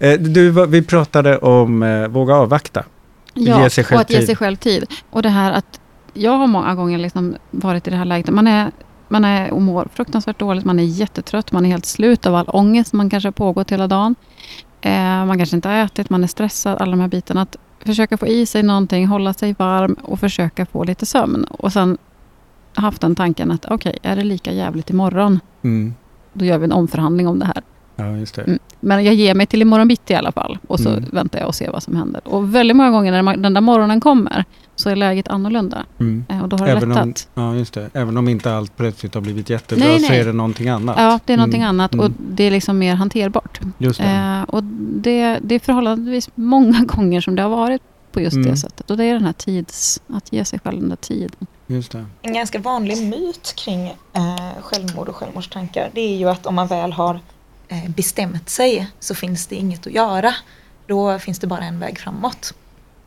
Eh, 0.00 0.18
Du, 0.20 0.66
vi 0.66 0.82
pratade 0.82 1.38
om 1.38 1.82
eh, 1.82 2.08
våga 2.08 2.34
avvakta. 2.34 2.84
Ja, 3.36 3.68
Ge 3.68 3.82
och 3.94 4.00
att 4.00 4.10
ge 4.10 4.18
tid. 4.18 4.26
sig 4.26 4.36
själv 4.36 4.56
tid. 4.56 4.84
Och 5.10 5.22
det 5.22 5.28
här 5.28 5.52
att 5.52 5.80
jag 6.14 6.32
har 6.32 6.46
många 6.46 6.74
gånger 6.74 6.98
liksom 6.98 7.36
varit 7.50 7.86
i 7.86 7.90
det 7.90 7.96
här 7.96 8.04
läget. 8.04 8.30
Man 8.30 8.46
är, 8.46 8.70
man 9.08 9.24
är 9.24 9.50
och 9.50 9.62
mår 9.62 9.88
fruktansvärt 9.94 10.38
dåligt. 10.38 10.64
Man 10.64 10.78
är 10.78 10.84
jättetrött. 10.84 11.52
Man 11.52 11.66
är 11.66 11.70
helt 11.70 11.86
slut 11.86 12.26
av 12.26 12.34
all 12.34 12.48
ångest 12.48 12.92
man 12.92 13.10
kanske 13.10 13.26
har 13.26 13.32
pågått 13.32 13.72
hela 13.72 13.86
dagen. 13.86 14.14
Eh, 14.80 15.24
man 15.24 15.38
kanske 15.38 15.56
inte 15.56 15.68
har 15.68 15.76
ätit. 15.76 16.10
Man 16.10 16.22
är 16.24 16.28
stressad. 16.28 16.76
Alla 16.80 16.90
de 16.90 17.00
här 17.00 17.08
bitarna. 17.08 17.42
Att 17.42 17.56
försöka 17.80 18.16
få 18.16 18.26
i 18.26 18.46
sig 18.46 18.62
någonting. 18.62 19.06
Hålla 19.06 19.32
sig 19.34 19.54
varm 19.58 19.92
och 20.02 20.20
försöka 20.20 20.66
få 20.66 20.84
lite 20.84 21.06
sömn. 21.06 21.44
Och 21.44 21.72
sen 21.72 21.98
haft 22.74 23.00
den 23.00 23.14
tanken 23.14 23.50
att 23.50 23.64
okej, 23.70 23.98
är 24.02 24.16
det 24.16 24.24
lika 24.24 24.52
jävligt 24.52 24.90
imorgon? 24.90 25.40
Mm. 25.62 25.94
Då 26.32 26.44
gör 26.44 26.58
vi 26.58 26.64
en 26.64 26.72
omförhandling 26.72 27.28
om 27.28 27.38
det 27.38 27.46
här. 27.46 27.62
Ja, 27.96 28.16
just 28.16 28.34
det. 28.34 28.42
Mm. 28.42 28.58
Men 28.80 29.04
jag 29.04 29.14
ger 29.14 29.34
mig 29.34 29.46
till 29.46 29.62
imorgon 29.62 29.88
bitti 29.88 30.12
i 30.12 30.16
alla 30.16 30.32
fall. 30.32 30.58
Och 30.68 30.80
så 30.80 30.88
Mm. 30.88 31.04
väntar 31.12 31.38
jag 31.38 31.48
och 31.48 31.54
ser 31.54 31.70
vad 31.70 31.82
som 31.82 31.96
händer. 31.96 32.20
Och 32.28 32.54
väldigt 32.54 32.76
många 32.76 32.90
gånger 32.90 33.12
när 33.12 33.22
man- 33.22 33.42
den 33.42 33.54
där 33.54 33.60
morgonen 33.60 34.00
kommer 34.00 34.44
så 34.76 34.90
är 34.90 34.96
läget 34.96 35.28
annorlunda. 35.28 35.84
Mm. 36.00 36.24
Eh, 36.28 36.42
Och 36.42 36.48
då 36.48 36.56
har 36.56 36.66
det 36.66 36.72
Även 36.72 36.92
om, 36.92 37.08
lättat. 37.08 37.28
ja, 37.34 37.54
just 37.54 37.74
det. 37.74 37.90
Även 37.92 38.16
om 38.16 38.28
inte 38.28 38.54
allt 38.54 38.76
plötsligt 38.76 39.14
har 39.14 39.20
blivit 39.20 39.50
jättebra 39.50 39.88
Nej, 39.88 40.00
så 40.00 40.08
nej. 40.12 40.20
är 40.20 40.24
det 40.24 40.32
någonting 40.32 40.68
annat. 40.68 40.96
Ja, 40.98 41.20
det 41.24 41.32
är 41.32 41.36
någonting 41.36 41.60
Mm. 41.62 41.68
annat. 41.68 41.94
Mm. 41.94 42.06
Och 42.06 42.12
det 42.30 42.44
är 42.44 42.50
liksom 42.50 42.78
mer 42.78 42.94
hanterbart. 42.94 43.60
Just 43.78 44.00
det. 44.00 44.06
Eh, 44.06 44.42
och 44.42 44.64
det, 44.64 45.38
det 45.42 45.54
är 45.54 45.58
förhållandevis 45.58 46.28
många 46.34 46.80
gånger 46.86 47.20
som 47.20 47.34
det 47.36 47.42
har 47.42 47.50
varit 47.50 47.82
på 48.12 48.20
just 48.20 48.36
Mm. 48.36 48.50
det 48.50 48.56
sättet. 48.56 48.90
Och 48.90 48.96
det 48.96 49.04
är 49.04 49.14
den 49.14 49.24
här 49.24 49.32
tids... 49.32 50.00
Att 50.08 50.32
ge 50.32 50.44
sig 50.44 50.58
själv 50.64 50.80
den 50.80 50.88
där 50.88 50.96
tiden. 50.96 51.46
Just 51.66 51.92
det. 51.92 52.04
En 52.22 52.32
ganska 52.34 52.58
vanlig 52.58 53.06
myt 53.06 53.52
kring 53.56 53.86
eh, 54.12 54.62
självmord 54.62 55.08
och 55.08 55.16
självmordstankar 55.16 55.90
det 55.94 56.00
är 56.00 56.16
ju 56.16 56.28
att 56.28 56.46
om 56.46 56.54
man 56.54 56.66
väl 56.66 56.92
har 56.92 57.20
bestämt 57.88 58.48
sig 58.50 58.86
så 59.00 59.14
finns 59.14 59.46
det 59.46 59.54
inget 59.56 59.86
att 59.86 59.92
göra. 59.92 60.34
Då 60.86 61.18
finns 61.18 61.38
det 61.38 61.46
bara 61.46 61.64
en 61.64 61.78
väg 61.80 61.98
framåt, 61.98 62.54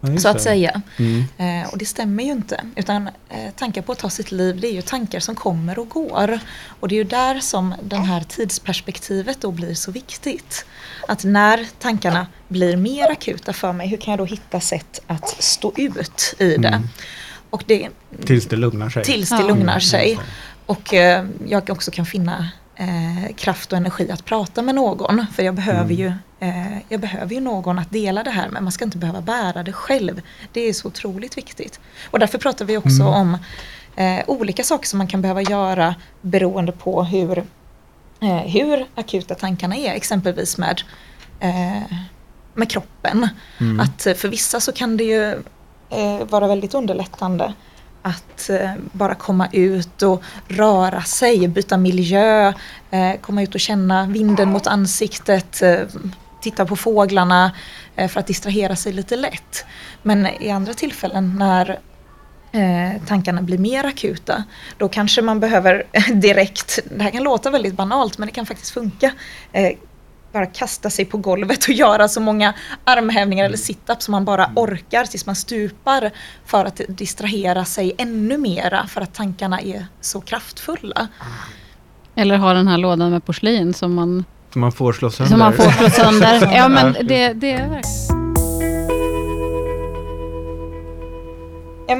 Ja, 0.01 0.17
så 0.17 0.29
att 0.29 0.41
säga. 0.41 0.81
Mm. 0.97 1.23
Eh, 1.63 1.69
och 1.69 1.77
det 1.77 1.85
stämmer 1.85 2.23
ju 2.23 2.31
inte. 2.31 2.63
Utan 2.75 3.07
eh, 3.07 3.51
tankar 3.55 3.81
på 3.81 3.91
att 3.91 3.99
ta 3.99 4.09
sitt 4.09 4.31
liv, 4.31 4.59
det 4.59 4.67
är 4.67 4.71
ju 4.73 4.81
tankar 4.81 5.19
som 5.19 5.35
kommer 5.35 5.79
och 5.79 5.89
går. 5.89 6.39
Och 6.79 6.87
det 6.87 6.95
är 6.95 6.97
ju 6.97 7.03
där 7.03 7.39
som 7.39 7.73
det 7.83 7.95
här 7.95 8.21
tidsperspektivet 8.23 9.41
då 9.41 9.51
blir 9.51 9.73
så 9.73 9.91
viktigt. 9.91 10.65
Att 11.07 11.23
när 11.23 11.67
tankarna 11.79 12.27
blir 12.47 12.77
mer 12.77 13.11
akuta 13.11 13.53
för 13.53 13.73
mig, 13.73 13.87
hur 13.87 13.97
kan 13.97 14.11
jag 14.11 14.17
då 14.19 14.25
hitta 14.25 14.59
sätt 14.59 15.01
att 15.07 15.43
stå 15.43 15.73
ut 15.77 16.33
i 16.39 16.55
det? 16.57 16.67
Mm. 16.67 16.89
Och 17.49 17.63
det 17.67 17.89
Tills 18.25 18.45
det 18.45 18.55
lugnar 18.55 18.89
sig. 18.89 19.03
tills 19.03 19.29
det 19.29 19.35
Ja. 19.35 19.47
lugnar 19.47 19.73
Mm. 19.73 19.81
sig. 19.81 20.19
Och 20.65 20.93
eh, 20.93 21.25
jag 21.47 21.69
också 21.69 21.91
kan 21.91 22.05
finna 22.05 22.49
eh, 22.79 23.35
kraft 23.35 23.71
och 23.71 23.77
energi 23.77 24.11
att 24.11 24.25
prata 24.25 24.61
med 24.61 24.75
någon. 24.75 25.25
För 25.35 25.43
jag 25.43 25.55
behöver, 25.55 25.81
Mm. 25.81 25.95
ju, 25.97 26.13
eh, 26.39 26.77
jag 26.89 26.99
behöver 27.01 27.35
ju 27.35 27.41
någon 27.41 27.79
att 27.79 27.91
dela 27.91 28.23
det 28.23 28.31
här 28.31 28.49
med. 28.49 28.63
Man 28.63 28.71
ska 28.71 28.85
inte 28.85 28.97
behöva 28.97 29.21
bära 29.21 29.63
det 29.63 29.73
själv. 29.73 30.21
Det 30.53 30.61
är 30.61 30.73
så 30.73 30.87
otroligt 30.87 31.37
viktigt. 31.37 31.79
Och 32.11 32.19
därför 32.19 32.37
pratar 32.37 32.65
vi 32.65 32.77
också 32.77 33.01
Mm. 33.01 33.13
om 33.13 33.37
eh, 33.95 34.19
olika 34.27 34.63
saker 34.63 34.87
som 34.87 34.97
man 34.97 35.07
kan 35.07 35.21
behöva 35.21 35.41
göra 35.41 35.95
beroende 36.21 36.71
på 36.71 37.03
hur, 37.03 37.37
eh, 38.21 38.37
hur 38.37 38.85
akuta 38.95 39.35
tankarna 39.35 39.75
är. 39.75 39.93
Exempelvis 39.93 40.57
med, 40.57 40.81
eh, 41.39 41.95
med 42.53 42.69
kroppen. 42.71 43.27
Mm. 43.59 43.79
Att 43.79 44.07
för 44.15 44.27
vissa 44.27 44.59
så 44.59 44.71
kan 44.71 44.97
det 44.97 45.03
ju 45.03 45.31
eh, 45.89 46.25
vara 46.29 46.47
väldigt 46.47 46.73
underlättande 46.73 47.53
att 48.01 48.49
eh, 48.49 48.71
bara 48.91 49.15
komma 49.15 49.47
ut 49.51 50.01
och 50.01 50.23
röra 50.47 51.01
sig, 51.01 51.47
byta 51.47 51.77
miljö, 51.77 52.53
eh, 52.91 53.13
komma 53.21 53.43
ut 53.43 53.55
och 53.55 53.61
känna 53.61 54.05
vinden 54.05 54.49
mot 54.49 54.67
ansiktet, 54.67 55.61
eh, 55.61 55.79
titta 56.41 56.65
på 56.65 56.75
fåglarna 56.75 57.51
för 57.95 58.19
att 58.19 58.27
distrahera 58.27 58.75
sig 58.75 58.93
lite 58.93 59.15
lätt. 59.15 59.65
Men 60.01 60.27
i 60.27 60.49
andra 60.49 60.73
tillfällen 60.73 61.35
när 61.39 61.79
tankarna 63.07 63.41
blir 63.41 63.57
mer 63.57 63.83
akuta, 63.83 64.43
då 64.77 64.89
kanske 64.89 65.21
man 65.21 65.39
behöver 65.39 65.83
direkt, 66.13 66.79
det 66.97 67.03
här 67.03 67.11
kan 67.11 67.23
låta 67.23 67.49
väldigt 67.49 67.73
banalt 67.73 68.17
men 68.17 68.27
det 68.27 68.31
kan 68.31 68.45
faktiskt 68.45 68.71
funka, 68.71 69.11
bara 70.31 70.45
kasta 70.45 70.89
sig 70.89 71.05
på 71.05 71.17
golvet 71.17 71.63
och 71.63 71.69
göra 71.73 72.07
så 72.07 72.21
många 72.21 72.53
armhävningar 72.83 73.45
eller 73.45 73.57
sit-ups 73.57 73.99
som 73.99 74.11
man 74.11 74.25
bara 74.25 74.51
orkar 74.55 75.05
tills 75.05 75.25
man 75.25 75.35
stupar 75.35 76.11
för 76.45 76.65
att 76.65 76.81
distrahera 76.87 77.65
sig 77.65 77.95
ännu 77.97 78.37
mera 78.37 78.87
för 78.87 79.01
att 79.01 79.13
tankarna 79.13 79.61
är 79.61 79.85
så 80.01 80.21
kraftfulla. 80.21 81.07
Eller 82.15 82.37
ha 82.37 82.53
den 82.53 82.67
här 82.67 82.77
lådan 82.77 83.11
med 83.11 83.25
porslin 83.25 83.73
som 83.73 83.93
man, 83.93 84.25
Som 84.53 84.61
man 84.61 84.71
får 84.71 84.93
slå 84.93 85.09
sönder. 85.11 85.29
som 85.29 85.39
man 85.39 85.53
får 85.53 85.71
slå 85.71 85.89
sönder. 85.89 86.51
Ja, 86.55 86.67
men 86.67 86.93
det, 86.93 87.33
det 87.33 87.51
är 87.51 87.69
verkligen... 87.69 88.19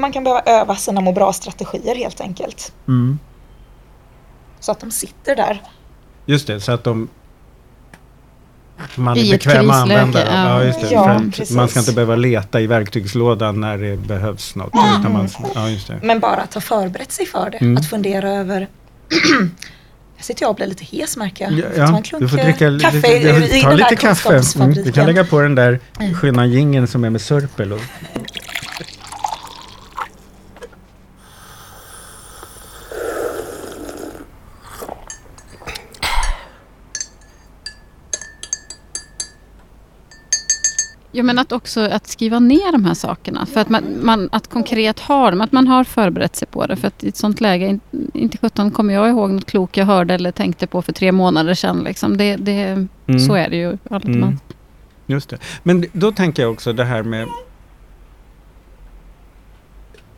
Man 0.00 0.12
kan 0.12 0.24
behöva 0.24 0.42
öva 0.46 0.76
sina 0.76 1.00
må 1.00 1.12
bra-strategier 1.12 1.94
helt 1.94 2.20
enkelt. 2.20 2.72
Mm. 2.88 3.18
Så 4.60 4.72
att 4.72 4.80
de 4.80 4.90
sitter 4.90 5.36
där. 5.36 5.62
Just 6.26 6.46
det, 6.46 6.60
så 6.60 6.72
att 6.72 6.84
de 6.84 7.08
man 8.94 9.16
är 9.16 9.20
I 9.20 9.24
ett 9.24 9.30
bekväm 9.44 9.70
att 9.70 9.76
krisläge, 9.82 10.00
använda 10.00 10.24
dem. 10.24 10.34
ja. 10.34 10.60
Ja, 10.60 10.64
just 10.64 10.80
det. 10.80 10.88
Ja, 10.90 11.20
man 11.56 11.68
ska 11.68 11.80
inte 11.80 11.92
behöva 11.92 12.16
leta 12.16 12.60
i 12.60 12.66
verktygslådan 12.66 13.60
när 13.60 13.78
det 13.78 13.96
behövs 13.96 14.54
något. 14.54 14.74
Mm. 14.74 15.12
Man, 15.12 15.28
ja. 15.54 15.94
Men 16.02 16.20
bara 16.20 16.36
att 16.40 16.54
ha 16.54 16.60
förberett 16.60 17.12
sig 17.12 17.26
för 17.26 17.50
det. 17.50 17.58
Mm. 17.58 17.76
Att 17.76 17.86
fundera 17.86 18.30
över 18.30 18.68
Jag 20.16 20.24
sitter 20.24 20.42
jag 20.42 20.50
och 20.50 20.56
blir 20.56 20.66
lite 20.66 20.84
hes 20.84 21.16
märker 21.16 21.44
jag. 21.44 21.52
Ja, 21.58 21.62
Får 21.70 21.76
ta 21.76 21.82
en 21.86 21.94
ja, 21.94 22.02
klunk 22.02 22.22
du 22.22 22.28
får 22.28 22.36
dricka 22.36 22.78
kaffe 22.90 23.08
i, 23.08 23.16
i, 23.16 23.58
i 23.58 23.62
den 23.62 23.76
lite 23.76 23.88
där 23.88 23.96
kaffe. 23.96 24.42
Mm. 24.56 24.72
Du 24.74 24.92
kan 24.92 25.06
lägga 25.06 25.24
på 25.24 25.40
den 25.40 25.54
där 25.54 25.80
Mm. 26.00 26.14
sköna 26.14 26.46
jingeln 26.46 26.86
som 26.86 27.04
är 27.04 27.10
med 27.10 27.20
sörpel. 27.20 27.72
Och, 27.72 27.80
Ja, 41.12 41.22
men 41.22 41.38
att 41.38 41.52
också 41.52 41.80
att 41.80 42.06
skriva 42.06 42.38
ner 42.38 42.72
de 42.72 42.84
här 42.84 42.94
sakerna. 42.94 43.46
För 43.46 43.60
att, 43.60 43.68
man, 43.68 43.84
man, 44.02 44.28
att 44.32 44.50
konkret 44.50 45.00
ha 45.00 45.30
dem, 45.30 45.40
att 45.40 45.52
man 45.52 45.66
har 45.66 45.84
förberett 45.84 46.36
sig 46.36 46.48
på 46.48 46.66
det. 46.66 46.76
För 46.76 46.88
att 46.88 47.04
i 47.04 47.08
ett 47.08 47.16
sånt 47.16 47.40
läge, 47.40 47.78
inte 48.14 48.38
sjutton 48.38 48.70
kommer 48.70 48.94
jag 48.94 49.08
ihåg 49.08 49.30
något 49.30 49.46
klokt 49.46 49.76
jag 49.76 49.86
hörde 49.86 50.14
eller 50.14 50.32
tänkte 50.32 50.66
på 50.66 50.82
för 50.82 50.92
tre 50.92 51.12
månader 51.12 51.54
sedan. 51.54 51.78
Liksom. 51.84 52.16
Det, 52.16 52.36
det, 52.36 52.88
mm. 53.06 53.20
Så 53.20 53.34
är 53.34 53.50
det 53.50 53.56
ju. 53.56 53.78
Mm. 53.90 54.38
Just 55.06 55.30
det. 55.30 55.38
Men 55.62 55.84
då 55.92 56.12
tänker 56.12 56.42
jag 56.42 56.52
också 56.52 56.72
det 56.72 56.84
här 56.84 57.02
med 57.02 57.28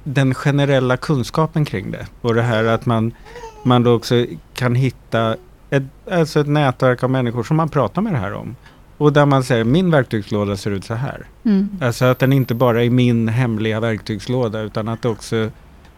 den 0.04 0.34
generella 0.34 0.96
kunskapen 0.96 1.64
kring 1.64 1.90
det. 1.90 2.06
Och 2.20 2.34
det 2.34 2.42
här 2.42 2.64
att 2.64 2.86
man, 2.86 3.14
man 3.64 3.82
då 3.82 3.94
också 3.94 4.26
kan 4.54 4.74
hitta 4.74 5.36
ett, 5.70 5.82
alltså 6.10 6.40
ett 6.40 6.48
nätverk 6.48 7.02
av 7.02 7.10
människor 7.10 7.42
som 7.42 7.56
man 7.56 7.68
pratar 7.68 8.02
med 8.02 8.12
det 8.12 8.18
här 8.18 8.32
om. 8.32 8.56
Och 9.02 9.12
där 9.12 9.26
man 9.26 9.44
säger 9.44 9.64
min 9.64 9.90
verktygslåda 9.90 10.56
ser 10.56 10.70
ut 10.70 10.84
så 10.84 10.94
här. 10.94 11.26
Mm. 11.44 11.68
Alltså 11.80 12.04
att 12.04 12.18
den 12.18 12.32
inte 12.32 12.54
bara 12.54 12.84
är 12.84 12.90
min 12.90 13.28
hemliga 13.28 13.80
verktygslåda 13.80 14.60
utan 14.60 14.88
att 14.88 15.02
det 15.02 15.08
också 15.08 15.50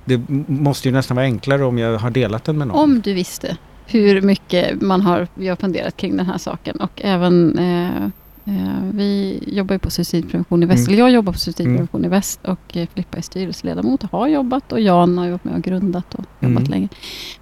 det 0.05 0.21
måste 0.47 0.89
ju 0.89 0.93
nästan 0.93 1.15
vara 1.15 1.27
enklare 1.27 1.65
om 1.65 1.79
jag 1.79 1.99
har 1.99 2.11
delat 2.11 2.45
den 2.45 2.59
med 2.59 2.69
någon. 2.69 2.77
Om 2.77 3.01
du 3.01 3.15
visste 3.15 3.57
hur 3.87 4.23
mycket 4.23 4.83
man 4.83 5.01
har, 5.01 5.29
vi 5.35 5.49
har 5.49 5.57
funderat 5.57 5.97
kring 5.97 6.17
den 6.17 6.27
här 6.27 6.39
saken 6.39 6.77
och 6.77 7.01
även 7.05 7.59
Eh, 7.59 8.09
vi 8.93 9.41
jobbar 9.47 9.75
ju 9.75 9.79
på 9.79 9.91
suicidprevention 9.91 10.63
i 10.63 10.67
väst, 10.67 10.89
mm. 10.89 10.99
jag 10.99 11.11
jobbar 11.11 11.33
på 11.33 11.39
suicidprevention 11.39 12.01
mm. 12.01 12.13
i 12.13 12.17
väst 12.17 12.41
och 12.45 12.77
eh, 12.77 12.89
Filippa 12.95 13.17
är 13.17 13.23
styrelseledamot 13.23 14.05
och 14.05 14.11
har 14.11 14.29
jobbat 14.29 14.73
och 14.73 14.81
Jan 14.81 15.19
har 15.19 15.31
varit 15.31 15.45
med 15.45 15.55
och 15.55 15.63
grundat 15.63 16.15
och 16.15 16.25
jobbat 16.41 16.59
mm. 16.59 16.71
länge. 16.71 16.89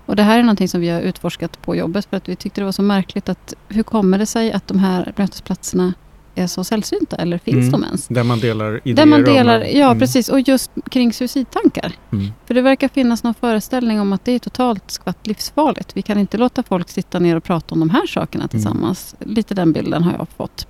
Och 0.06 0.16
det 0.16 0.22
här 0.22 0.38
är 0.38 0.42
någonting 0.42 0.68
som 0.68 0.80
vi 0.80 0.88
har 0.88 1.00
utforskat 1.00 1.62
på 1.62 1.76
jobbet 1.76 2.06
för 2.10 2.16
att 2.16 2.28
vi 2.28 2.36
tyckte 2.36 2.60
det 2.60 2.64
var 2.64 2.72
så 2.72 2.82
märkligt 2.82 3.28
att 3.28 3.54
hur 3.68 3.82
kommer 3.82 4.18
det 4.18 4.26
sig 4.26 4.52
att 4.52 4.68
de 4.68 4.78
här 4.78 5.12
mötesplatserna 5.16 5.92
är 6.34 6.46
så 6.46 6.64
sällsynta 6.64 7.16
eller 7.16 7.38
finns 7.38 7.68
mm. 7.68 7.70
de 7.70 7.84
ens? 7.84 8.08
Där 8.08 8.24
man 8.24 8.40
delar 8.40 8.80
idéer? 8.84 8.96
Där 8.96 9.06
man 9.06 9.24
delar, 9.24 9.60
om, 9.60 9.66
ja 9.72 9.86
mm. 9.86 9.98
precis 9.98 10.28
och 10.28 10.40
just 10.40 10.70
kring 10.90 11.12
suicidtankar. 11.12 11.92
Mm. 12.12 12.32
För 12.46 12.54
det 12.54 12.62
verkar 12.62 12.88
finnas 12.88 13.22
någon 13.22 13.34
föreställning 13.34 14.00
om 14.00 14.12
att 14.12 14.24
det 14.24 14.32
är 14.32 14.38
totalt 14.38 14.90
skvatt 14.90 15.26
livsfarligt. 15.26 15.96
Vi 15.96 16.02
kan 16.02 16.18
inte 16.18 16.38
låta 16.38 16.62
folk 16.62 16.88
sitta 16.88 17.18
ner 17.18 17.36
och 17.36 17.44
prata 17.44 17.74
om 17.74 17.80
de 17.80 17.90
här 17.90 18.06
sakerna 18.06 18.44
mm. 18.44 18.48
tillsammans. 18.48 19.14
Lite 19.18 19.54
den 19.54 19.72
bilden 19.72 20.02
har 20.02 20.12
jag 20.12 20.28
fått. 20.36 20.66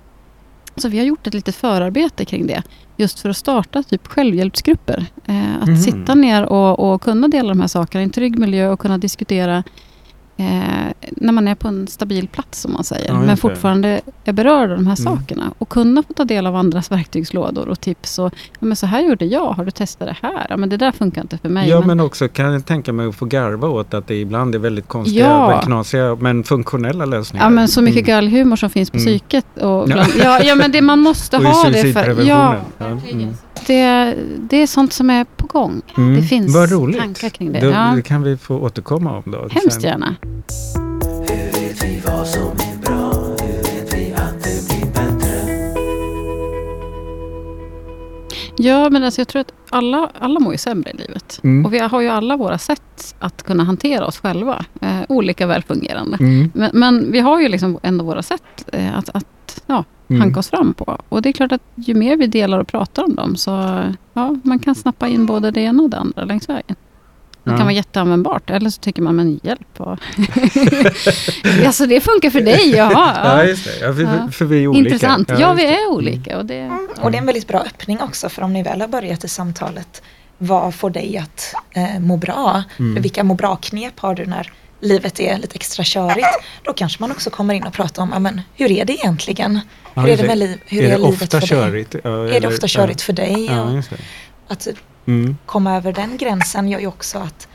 Så 0.75 0.89
vi 0.89 0.97
har 0.97 1.05
gjort 1.05 1.27
ett 1.27 1.33
litet 1.33 1.55
förarbete 1.55 2.25
kring 2.25 2.47
det. 2.47 2.63
Just 2.97 3.19
för 3.19 3.29
att 3.29 3.37
starta 3.37 3.83
typ 3.83 4.07
självhjälpsgrupper. 4.07 5.05
Eh, 5.25 5.55
att 5.61 5.67
mm. 5.67 5.77
sitta 5.77 6.15
ner 6.15 6.43
och, 6.43 6.93
och 6.93 7.01
kunna 7.01 7.27
dela 7.27 7.49
de 7.49 7.59
här 7.59 7.67
sakerna 7.67 8.01
i 8.01 8.03
en 8.03 8.09
trygg 8.09 8.39
miljö 8.39 8.69
och 8.69 8.79
kunna 8.79 8.97
diskutera 8.97 9.63
Eh, 10.43 11.09
när 11.11 11.31
man 11.31 11.47
är 11.47 11.55
på 11.55 11.67
en 11.67 11.87
stabil 11.87 12.27
plats, 12.27 12.61
som 12.61 12.73
man 12.73 12.83
säger. 12.83 13.07
Ja, 13.07 13.19
men 13.19 13.37
fortfarande 13.37 14.01
är 14.23 14.33
berörd 14.33 14.71
av 14.71 14.77
de 14.77 14.87
här 14.87 15.01
mm. 15.01 15.17
sakerna. 15.17 15.53
Och 15.57 15.69
kunna 15.69 16.03
få 16.03 16.13
ta 16.13 16.25
del 16.25 16.47
av 16.47 16.55
andras 16.55 16.91
verktygslådor 16.91 17.67
och 17.67 17.81
tips. 17.81 18.19
Och, 18.19 18.33
ja, 18.59 18.65
men 18.65 18.75
så 18.75 18.85
här 18.85 19.01
gjorde 19.01 19.25
jag, 19.25 19.51
har 19.51 19.65
du 19.65 19.71
testat 19.71 20.07
det 20.07 20.27
här? 20.27 20.45
Ja, 20.49 20.57
men 20.57 20.69
det 20.69 20.77
där 20.77 20.91
funkar 20.91 21.21
inte 21.21 21.37
för 21.37 21.49
mig. 21.49 21.69
Ja, 21.69 21.79
men, 21.79 21.87
men 21.87 21.99
också 21.99 22.27
kan 22.27 22.53
jag 22.53 22.65
tänka 22.65 22.93
mig 22.93 23.07
att 23.07 23.15
få 23.15 23.25
garva 23.25 23.67
åt 23.67 23.93
att 23.93 24.07
det 24.07 24.15
ibland 24.15 24.55
är 24.55 24.59
väldigt 24.59 24.87
konstiga, 24.87 25.25
ja. 25.25 25.61
knasiga, 25.61 26.15
men 26.15 26.43
funktionella 26.43 27.05
lösningar. 27.05 27.45
Ja, 27.45 27.49
men 27.49 27.67
så 27.67 27.81
mycket 27.81 28.07
mm. 28.07 28.15
gallhumor 28.15 28.55
som 28.55 28.69
finns 28.69 28.89
på 28.89 28.97
mm. 28.97 29.05
psyket. 29.05 29.45
Och 29.57 29.85
bland, 29.85 30.11
ja. 30.23 30.43
ja, 30.43 30.55
men 30.55 30.71
det 30.71 30.81
man 30.81 30.99
måste 31.09 31.37
ha 31.37 31.69
det 31.69 31.93
för. 31.93 32.21
Ja, 32.27 32.55
ja. 32.77 32.85
Mm. 32.85 33.33
Det, 33.67 34.15
det 34.39 34.57
är 34.57 34.67
sånt 34.67 34.93
som 34.93 35.09
är 35.09 35.23
på 35.23 35.47
gång. 35.47 35.81
Mm. 35.97 36.15
Det 36.15 36.21
finns 36.21 36.53
tankar 36.53 37.29
kring 37.29 37.51
det. 37.51 37.59
Då, 37.59 37.67
ja. 37.67 37.93
Det 37.95 38.01
kan 38.01 38.23
vi 38.23 38.37
få 38.37 38.55
återkomma 38.59 39.17
om 39.17 39.31
då. 39.31 39.47
Hemskt 39.51 39.83
gärna. 39.83 40.15
Ja, 48.63 48.89
men 48.89 49.03
alltså 49.03 49.21
jag 49.21 49.27
tror 49.27 49.41
att 49.41 49.53
alla, 49.69 50.09
alla 50.19 50.39
mår 50.39 50.53
ju 50.53 50.57
sämre 50.57 50.91
i 50.91 50.97
livet. 50.97 51.39
Mm. 51.43 51.65
Och 51.65 51.73
vi 51.73 51.79
har 51.79 52.01
ju 52.01 52.07
alla 52.07 52.37
våra 52.37 52.57
sätt 52.57 53.15
att 53.19 53.43
kunna 53.43 53.63
hantera 53.63 54.05
oss 54.05 54.19
själva. 54.19 54.65
Eh, 54.81 55.01
olika 55.09 55.47
välfungerande. 55.47 56.17
Mm. 56.19 56.51
Men, 56.53 56.69
men, 56.73 57.11
vi 57.11 57.19
har 57.19 57.41
ju 57.41 57.47
liksom 57.47 57.79
ändå 57.83 58.05
våra 58.05 58.21
sätt 58.21 58.69
eh, 58.73 58.97
att, 58.97 59.09
att 59.09 59.63
ja, 59.65 59.83
mm. 60.07 60.21
hanka 60.21 60.39
oss 60.39 60.49
fram 60.49 60.73
på. 60.73 60.97
Och 61.09 61.21
det 61.21 61.29
är 61.29 61.33
klart 61.33 61.51
att 61.51 61.61
ju 61.75 61.93
mer 61.93 62.17
vi 62.17 62.27
delar 62.27 62.59
och 62.59 62.67
pratar 62.67 63.03
om 63.03 63.15
dem 63.15 63.35
så 63.35 63.81
ja, 64.13 64.35
man 64.43 64.59
kan 64.59 64.75
snappa 64.75 65.07
in 65.07 65.25
både 65.25 65.51
det 65.51 65.61
ena 65.61 65.83
och 65.83 65.89
det 65.89 65.97
andra 65.97 66.25
längs 66.25 66.49
vägen. 66.49 66.75
Det 67.43 67.51
ja. 67.51 67.57
kan 67.57 67.65
vara 67.65 67.75
jätteanvändbart. 67.75 68.49
Eller 68.49 68.69
så 68.69 68.81
tycker 68.81 69.01
man, 69.01 69.15
men 69.15 69.39
hjälp. 69.43 69.79
Alltså 71.65 71.85
det 71.85 72.01
funkar 72.01 72.29
för 72.29 72.41
dig, 72.41 72.69
jaha. 72.75 73.17
Ja, 73.23 73.43
just 73.43 73.65
det. 73.65 73.85
Ja, 73.85 73.93
för, 73.93 74.01
ja. 74.01 74.31
för 74.31 74.45
vi 74.45 74.63
är 74.63 74.67
olika. 74.67 74.93
Intressant. 74.93 75.29
Ja, 75.29 75.39
ja 75.39 75.53
vi 75.53 75.65
är 75.65 75.91
olika. 75.91 76.37
Och 76.37 76.45
det, 76.45 76.59
mm. 76.59 76.87
och 77.01 77.11
det 77.11 77.17
är 77.17 77.19
en 77.19 77.25
väldigt 77.25 77.47
bra 77.47 77.59
öppning 77.59 78.01
också. 78.01 78.29
För 78.29 78.41
om 78.41 78.53
ni 78.53 78.63
väl 78.63 78.81
har 78.81 78.87
börjat 78.87 79.23
i 79.23 79.27
samtalet, 79.27 80.01
vad 80.37 80.75
får 80.75 80.89
dig 80.89 81.17
att 81.17 81.55
eh, 81.71 81.99
må 81.99 82.17
bra? 82.17 82.63
Mm. 82.79 83.01
Vilka 83.01 83.23
må 83.23 83.33
bra-knep 83.33 83.99
har 83.99 84.15
du 84.15 84.25
när 84.25 84.51
livet 84.79 85.19
är 85.19 85.37
lite 85.37 85.55
extra 85.55 85.83
körigt? 85.83 86.27
Då 86.63 86.73
kanske 86.73 87.03
man 87.03 87.11
också 87.11 87.29
kommer 87.29 87.53
in 87.53 87.63
och 87.63 87.73
pratar 87.73 88.03
om, 88.03 88.23
men 88.23 88.41
hur 88.55 88.71
är 88.71 88.85
det 88.85 88.93
egentligen? 88.93 89.59
Hur 89.93 90.09
är 90.09 90.17
det 90.17 90.27
med 90.27 90.37
liv, 90.37 90.61
hur 90.65 90.83
är, 90.83 90.87
är 90.87 90.97
det 90.97 90.97
livet 90.97 91.31
för 91.31 91.41
körigt? 91.41 91.91
dig? 91.91 92.01
är 92.03 92.39
det 92.39 92.47
ofta 92.47 92.67
körigt 92.67 93.01
för 93.01 93.13
dig? 93.13 93.49
Att 94.47 94.67
mm. 95.05 95.37
komma 95.45 95.75
över 95.75 95.93
den 95.93 96.17
gränsen 96.17 96.67
gör 96.67 96.79
ju 96.79 96.87
också 96.87 97.17
att 97.17 97.47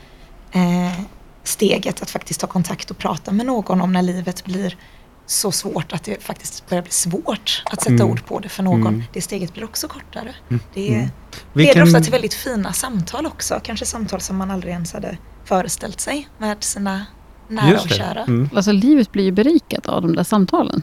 eh, 0.51 1.01
steget 1.43 2.01
att 2.01 2.09
faktiskt 2.09 2.41
ta 2.41 2.47
kontakt 2.47 2.91
och 2.91 2.97
prata 2.97 3.31
med 3.31 3.45
någon 3.45 3.81
om 3.81 3.93
när 3.93 4.01
livet 4.01 4.45
blir 4.45 4.77
så 5.25 5.51
svårt 5.51 5.93
att 5.93 6.03
det 6.03 6.23
faktiskt 6.23 6.69
börjar 6.69 6.81
bli 6.81 6.91
svårt 6.91 7.63
att 7.65 7.81
sätta 7.81 7.93
mm. 7.93 8.09
ord 8.09 8.25
på 8.25 8.39
det 8.39 8.49
för 8.49 8.63
någon. 8.63 8.87
Mm. 8.87 9.03
Det 9.13 9.21
steget 9.21 9.53
blir 9.53 9.63
också 9.63 9.87
kortare. 9.87 10.35
Mm. 10.49 10.61
Det 10.73 10.93
mm. 10.93 11.09
leder 11.53 11.73
kan... 11.73 11.83
ofta 11.83 11.99
till 11.99 12.11
väldigt 12.11 12.33
fina 12.33 12.73
samtal 12.73 13.25
också. 13.25 13.59
Kanske 13.63 13.85
samtal 13.85 14.21
som 14.21 14.37
man 14.37 14.51
aldrig 14.51 14.73
ens 14.73 14.93
hade 14.93 15.17
föreställt 15.45 15.99
sig 15.99 16.27
med 16.37 16.63
sina 16.63 17.05
nära 17.47 17.79
och 17.79 17.89
kära. 17.89 18.23
Mm. 18.23 18.49
Alltså 18.55 18.71
livet 18.71 19.11
blir 19.11 19.23
ju 19.23 19.31
berikat 19.31 19.85
av 19.85 20.01
de 20.01 20.15
där 20.15 20.23
samtalen. 20.23 20.81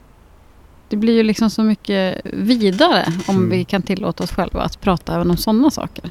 Det 0.88 0.96
blir 0.96 1.14
ju 1.14 1.22
liksom 1.22 1.50
så 1.50 1.62
mycket 1.62 2.20
vidare 2.24 3.07
om 3.26 3.37
mm. 3.37 3.50
vi 3.50 3.64
kan 3.64 3.83
tillåta 3.83 4.24
oss 4.24 4.33
själva 4.33 4.62
att 4.62 4.81
prata 4.81 5.14
även 5.14 5.31
om 5.31 5.37
sådana 5.37 5.70
saker. 5.70 6.11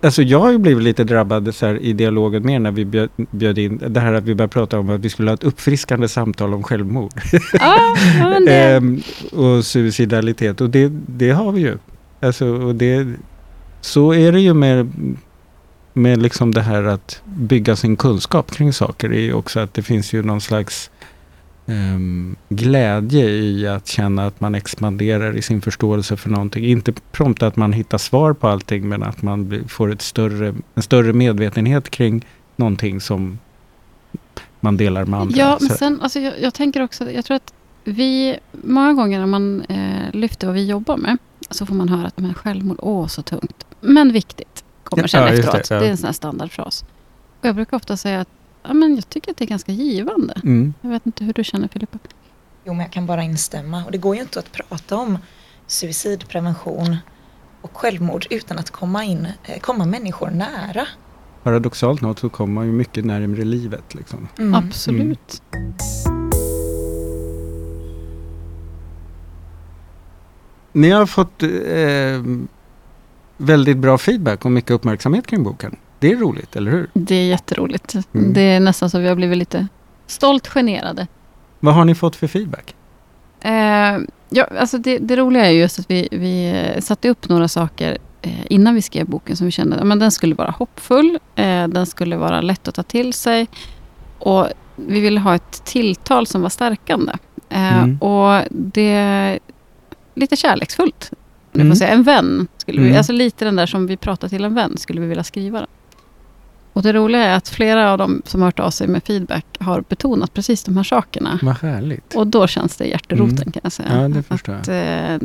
Alltså 0.00 0.22
jag 0.22 0.40
har 0.40 0.52
ju 0.52 0.58
blivit 0.58 0.84
lite 0.84 1.04
drabbad 1.04 1.54
så 1.54 1.66
här, 1.66 1.82
i 1.82 1.92
dialogen 1.92 2.42
med 2.42 2.62
när 2.62 2.70
vi 2.70 2.84
bjöd, 2.84 3.08
bjöd, 3.16 3.58
in 3.58 3.80
det 3.88 4.00
här 4.00 4.12
att 4.12 4.24
vi 4.24 4.34
började 4.34 4.52
prata 4.52 4.78
om 4.78 4.90
att 4.90 5.00
vi 5.00 5.10
skulle 5.10 5.30
ha 5.30 5.34
ett 5.34 5.44
uppfriskande 5.44 6.08
samtal 6.08 6.54
om 6.54 6.62
självmord. 6.62 7.12
Ah, 7.60 8.38
det... 8.46 8.52
ehm, 8.52 9.02
och 9.32 9.64
suicidalitet 9.64 10.60
och 10.60 10.70
det, 10.70 10.92
det 11.06 11.30
har 11.30 11.52
vi 11.52 11.60
ju. 11.60 11.78
Alltså, 12.20 12.46
och 12.46 12.74
det, 12.74 13.06
så 13.80 14.14
är 14.14 14.32
det 14.32 14.40
ju 14.40 14.54
med, 14.54 14.92
med 15.92 16.22
liksom 16.22 16.54
det 16.54 16.62
här 16.62 16.82
att 16.82 17.22
bygga 17.24 17.76
sin 17.76 17.96
kunskap 17.96 18.50
kring 18.50 18.72
saker. 18.72 19.12
Är 19.12 19.34
också 19.34 19.60
att 19.60 19.74
det 19.74 19.82
finns 19.82 20.12
ju 20.12 20.22
någon 20.22 20.40
slags 20.40 20.90
um, 21.66 22.36
glädje 22.48 23.28
i 23.28 23.68
att 23.68 23.86
känna 23.86 24.26
att 24.26 24.40
man 24.40 24.54
expanderar 24.54 25.36
i 25.36 25.42
sin 25.42 25.60
förståelse 25.60 26.16
för 26.16 26.30
någonting. 26.30 26.64
Inte 26.64 26.92
prompt 26.92 27.42
att 27.42 27.56
man 27.56 27.72
hittar 27.72 27.98
svar 27.98 28.32
på 28.32 28.48
allting 28.48 28.88
men 28.88 29.02
att 29.02 29.22
man 29.22 29.64
får 29.68 29.92
ett 29.92 30.02
större, 30.02 30.54
en 30.74 30.82
större 30.82 31.12
medvetenhet 31.12 31.90
kring 31.90 32.26
någonting 32.56 33.00
som 33.00 33.38
man 34.60 34.76
delar 34.76 35.04
med 35.04 35.20
andra. 35.20 35.38
Ja, 35.38 35.58
men 35.60 35.70
sen, 35.70 36.00
alltså, 36.00 36.20
jag, 36.20 36.40
jag 36.40 36.54
tänker 36.54 36.82
också, 36.82 37.10
jag 37.10 37.24
tror 37.24 37.36
att 37.36 37.54
vi, 37.84 38.38
många 38.52 38.92
gånger 38.92 39.18
när 39.18 39.26
man 39.26 39.62
eh, 39.62 40.12
lyfter 40.12 40.46
vad 40.46 40.54
vi 40.54 40.66
jobbar 40.66 40.96
med, 40.96 41.18
så 41.50 41.66
får 41.66 41.74
man 41.74 41.88
höra 41.88 42.06
att 42.06 42.18
men 42.18 42.34
självmord, 42.34 42.78
åh 42.82 43.06
så 43.06 43.22
tungt. 43.22 43.66
Men 43.80 44.12
viktigt, 44.12 44.64
kommer 44.84 45.06
sen 45.06 45.22
ja, 45.22 45.28
efteråt. 45.28 45.68
Det, 45.68 45.74
ja. 45.74 45.80
det 45.80 45.86
är 45.86 45.90
en 45.90 45.96
sån 45.96 46.06
här 46.06 46.12
standardfras. 46.12 46.84
Och 47.40 47.48
jag 47.48 47.54
brukar 47.54 47.76
ofta 47.76 47.96
säga 47.96 48.20
att 48.20 48.28
ja, 48.64 48.74
men 48.74 48.94
jag 48.94 49.08
tycker 49.08 49.30
att 49.30 49.36
det 49.36 49.44
är 49.44 49.48
ganska 49.48 49.72
givande. 49.72 50.34
Mm. 50.44 50.74
Jag 50.80 50.90
vet 50.90 51.06
inte 51.06 51.24
hur 51.24 51.32
du 51.32 51.44
känner 51.44 51.68
Filippa? 51.68 51.98
Jo, 52.64 52.72
men 52.72 52.80
jag 52.80 52.92
kan 52.92 53.06
bara 53.06 53.22
instämma. 53.22 53.84
Och 53.84 53.92
det 53.92 53.98
går 53.98 54.14
ju 54.14 54.20
inte 54.20 54.38
att 54.38 54.52
prata 54.52 54.96
om 54.96 55.18
suicidprevention 55.66 56.96
och 57.60 57.76
självmord 57.76 58.26
utan 58.30 58.58
att 58.58 58.70
komma, 58.70 59.04
in, 59.04 59.28
eh, 59.44 59.60
komma 59.60 59.84
människor 59.84 60.30
nära. 60.30 60.86
Paradoxalt 61.42 62.00
nog 62.00 62.18
så 62.18 62.28
kommer 62.28 62.54
man 62.54 62.66
ju 62.66 62.72
mycket 62.72 63.04
närmare 63.04 63.44
livet. 63.44 63.94
Liksom. 63.94 64.28
Mm. 64.38 64.54
Absolut. 64.54 65.42
Mm. 65.52 65.74
Ni 70.72 70.90
har 70.90 71.06
fått 71.06 71.42
eh, 71.42 72.44
väldigt 73.36 73.76
bra 73.76 73.98
feedback 73.98 74.44
och 74.44 74.52
mycket 74.52 74.70
uppmärksamhet 74.70 75.26
kring 75.26 75.42
boken. 75.42 75.76
Det 76.04 76.12
är 76.12 76.16
roligt, 76.16 76.56
eller 76.56 76.70
hur? 76.70 76.90
Det 76.92 77.14
är 77.14 77.26
jätteroligt. 77.26 77.94
Mm. 77.94 78.32
Det 78.32 78.40
är 78.40 78.60
nästan 78.60 78.90
så 78.90 78.98
vi 78.98 79.08
har 79.08 79.14
blivit 79.14 79.38
lite 79.38 79.66
stolt 80.06 80.48
generade. 80.48 81.06
Vad 81.60 81.74
har 81.74 81.84
ni 81.84 81.94
fått 81.94 82.16
för 82.16 82.26
feedback? 82.26 82.74
Eh, 83.40 83.98
ja, 84.30 84.46
alltså 84.58 84.78
det, 84.78 84.98
det, 84.98 85.16
roliga 85.16 85.46
är 85.46 85.50
just 85.50 85.78
att 85.78 85.90
vi, 85.90 86.08
vi 86.10 86.64
satte 86.80 87.08
upp 87.08 87.28
några 87.28 87.48
saker 87.48 87.98
eh, 88.22 88.46
innan 88.50 88.74
vi 88.74 88.82
skrev 88.82 89.06
boken 89.06 89.36
som 89.36 89.44
vi 89.44 89.50
kände 89.50 89.76
att 89.76 90.00
den 90.00 90.10
skulle 90.10 90.34
vara 90.34 90.50
hoppfull. 90.50 91.18
Eh, 91.34 91.68
den 91.68 91.86
skulle 91.86 92.16
vara 92.16 92.40
lätt 92.40 92.68
att 92.68 92.74
ta 92.74 92.82
till 92.82 93.12
sig. 93.12 93.46
Och 94.18 94.48
vi 94.76 95.00
ville 95.00 95.20
ha 95.20 95.34
ett 95.34 95.64
tilltal 95.64 96.26
som 96.26 96.42
var 96.42 96.48
stärkande. 96.48 97.12
Eh, 97.48 97.82
mm. 97.82 97.98
Och 97.98 98.42
det 98.50 99.38
lite 100.14 100.36
kärleksfullt. 100.36 101.10
Mm. 101.54 101.68
Får 101.68 101.74
säga. 101.74 101.90
En 101.90 102.02
vän, 102.02 102.46
skulle 102.56 102.80
vi, 102.80 102.86
mm. 102.86 102.98
alltså 102.98 103.12
lite 103.12 103.44
den 103.44 103.56
där 103.56 103.66
som 103.66 103.86
vi 103.86 103.96
pratar 103.96 104.28
till 104.28 104.44
en 104.44 104.54
vän, 104.54 104.76
skulle 104.76 105.00
vi 105.00 105.06
vilja 105.06 105.24
skriva 105.24 105.58
den. 105.58 105.68
Och 106.74 106.82
det 106.82 106.92
roliga 106.92 107.22
är 107.24 107.36
att 107.36 107.48
flera 107.48 107.92
av 107.92 107.98
dem 107.98 108.22
som 108.24 108.40
har 108.40 108.48
hört 108.48 108.60
av 108.60 108.70
sig 108.70 108.88
med 108.88 109.04
feedback 109.04 109.46
har 109.58 109.84
betonat 109.88 110.34
precis 110.34 110.64
de 110.64 110.76
här 110.76 110.84
sakerna. 110.84 111.38
Vad 111.42 111.56
härligt. 111.56 112.14
Och 112.14 112.26
då 112.26 112.46
känns 112.46 112.76
det 112.76 112.84
hjärteroten 112.84 113.38
mm. 113.38 113.52
kan 113.52 113.60
jag 113.62 113.72
säga. 113.72 114.02
Ja, 114.02 114.08
det 114.08 114.22
förstår 114.22 114.52
att, 114.52 114.66
jag. 114.66 115.14
Eh, 115.14 115.18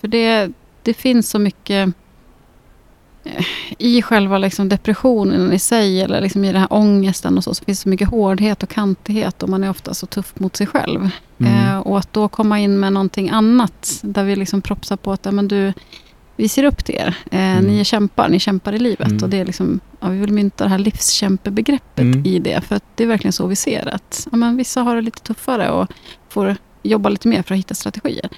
för 0.00 0.08
det, 0.08 0.50
det 0.82 0.94
finns 0.94 1.30
så 1.30 1.38
mycket 1.38 1.94
eh, 3.24 3.44
i 3.78 4.02
själva 4.02 4.38
liksom 4.38 4.68
depressionen 4.68 5.52
i 5.52 5.58
sig, 5.58 6.02
eller 6.02 6.20
liksom 6.20 6.44
i 6.44 6.52
den 6.52 6.60
här 6.60 6.72
ångesten 6.72 7.36
och 7.36 7.44
så, 7.44 7.54
så 7.54 7.64
finns 7.64 7.78
det 7.78 7.82
så 7.82 7.88
mycket 7.88 8.08
hårdhet 8.08 8.62
och 8.62 8.68
kantighet 8.68 9.42
och 9.42 9.48
man 9.48 9.64
är 9.64 9.70
ofta 9.70 9.94
så 9.94 10.06
tuff 10.06 10.32
mot 10.34 10.56
sig 10.56 10.66
själv. 10.66 11.10
Mm. 11.38 11.68
Eh, 11.68 11.78
och 11.78 11.98
att 11.98 12.12
då 12.12 12.28
komma 12.28 12.58
in 12.58 12.80
med 12.80 12.92
någonting 12.92 13.30
annat, 13.30 14.00
där 14.02 14.24
vi 14.24 14.36
liksom 14.36 14.62
propsar 14.62 14.96
på 14.96 15.12
att 15.12 15.24
ja, 15.24 15.30
men 15.30 15.48
du, 15.48 15.72
vi 16.36 16.48
ser 16.48 16.64
upp 16.64 16.84
till 16.84 16.94
er. 16.94 17.16
Eh, 17.30 17.52
mm. 17.52 17.64
Ni 17.64 17.80
är 17.80 17.84
kämpar, 17.84 18.28
ni 18.28 18.38
kämpar 18.38 18.72
i 18.72 18.78
livet. 18.78 19.08
Mm. 19.08 19.22
Och 19.22 19.28
det 19.28 19.40
är 19.40 19.44
liksom, 19.44 19.80
ja, 20.00 20.08
vi 20.08 20.18
vill 20.18 20.32
mynta 20.32 20.64
det 20.64 20.70
här 20.70 20.78
livskämpebegreppet 20.78 22.02
mm. 22.02 22.26
i 22.26 22.38
det. 22.38 22.60
För 22.60 22.80
det 22.94 23.04
är 23.04 23.08
verkligen 23.08 23.32
så 23.32 23.46
vi 23.46 23.56
ser 23.56 23.94
att 23.94 24.28
ja, 24.30 24.36
men 24.36 24.56
vissa 24.56 24.82
har 24.82 24.96
det 24.96 25.02
lite 25.02 25.22
tuffare 25.22 25.70
och 25.70 25.92
får 26.28 26.56
jobba 26.82 27.08
lite 27.08 27.28
mer 27.28 27.42
för 27.42 27.54
att 27.54 27.58
hitta 27.58 27.74
strategier. 27.74 28.28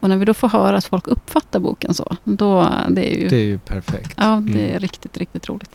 Och 0.00 0.08
när 0.08 0.16
vi 0.16 0.24
då 0.24 0.34
får 0.34 0.48
höra 0.48 0.76
att 0.76 0.84
folk 0.84 1.08
uppfattar 1.08 1.60
boken 1.60 1.94
så, 1.94 2.16
då 2.24 2.68
det 2.88 3.14
är 3.14 3.18
ju... 3.18 3.28
Det 3.28 3.36
är 3.36 3.44
ju 3.44 3.58
perfekt. 3.58 4.14
Ja, 4.16 4.42
det 4.46 4.60
är 4.60 4.68
mm. 4.68 4.80
riktigt, 4.80 5.16
riktigt 5.16 5.48
roligt. 5.48 5.70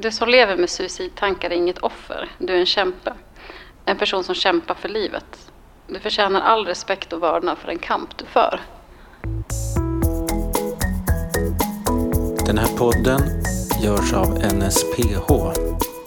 Du 0.00 0.10
som 0.10 0.28
lever 0.28 0.56
med 0.56 0.70
suicidtankar 0.70 1.50
är 1.50 1.54
inget 1.54 1.78
offer. 1.78 2.28
Du 2.38 2.54
är 2.54 2.58
en 2.58 2.66
kämpe. 2.66 3.12
En 3.84 3.98
person 3.98 4.24
som 4.24 4.34
kämpar 4.34 4.74
för 4.74 4.88
livet. 4.88 5.50
Du 5.86 6.00
förtjänar 6.00 6.40
all 6.40 6.66
respekt 6.66 7.12
och 7.12 7.22
vördnad 7.22 7.58
för 7.58 7.66
den 7.66 7.78
kamp 7.78 8.18
du 8.18 8.24
för. 8.26 8.60
Den 12.46 12.58
här 12.58 12.76
podden 12.76 13.20
görs 13.82 14.12
av 14.12 14.28
NSPH, 14.54 15.32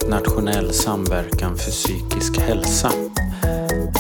Nationell 0.10 0.74
samverkan 0.74 1.58
för 1.58 1.72
psykisk 1.72 2.40
hälsa. 2.40 2.92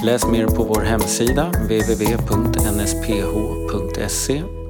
Läs 0.03 0.27
mer 0.27 0.47
på 0.47 0.63
vår 0.63 0.81
hemsida 0.81 1.43
www.nsph.se 1.43 2.03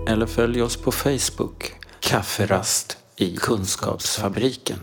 eller 0.07 0.25
följ 0.25 0.61
oss 0.61 0.77
på 0.77 0.91
Facebook, 0.91 1.73
Kafferast 1.99 2.97
i 3.15 3.35
Kunskapsfabriken. 3.35 4.79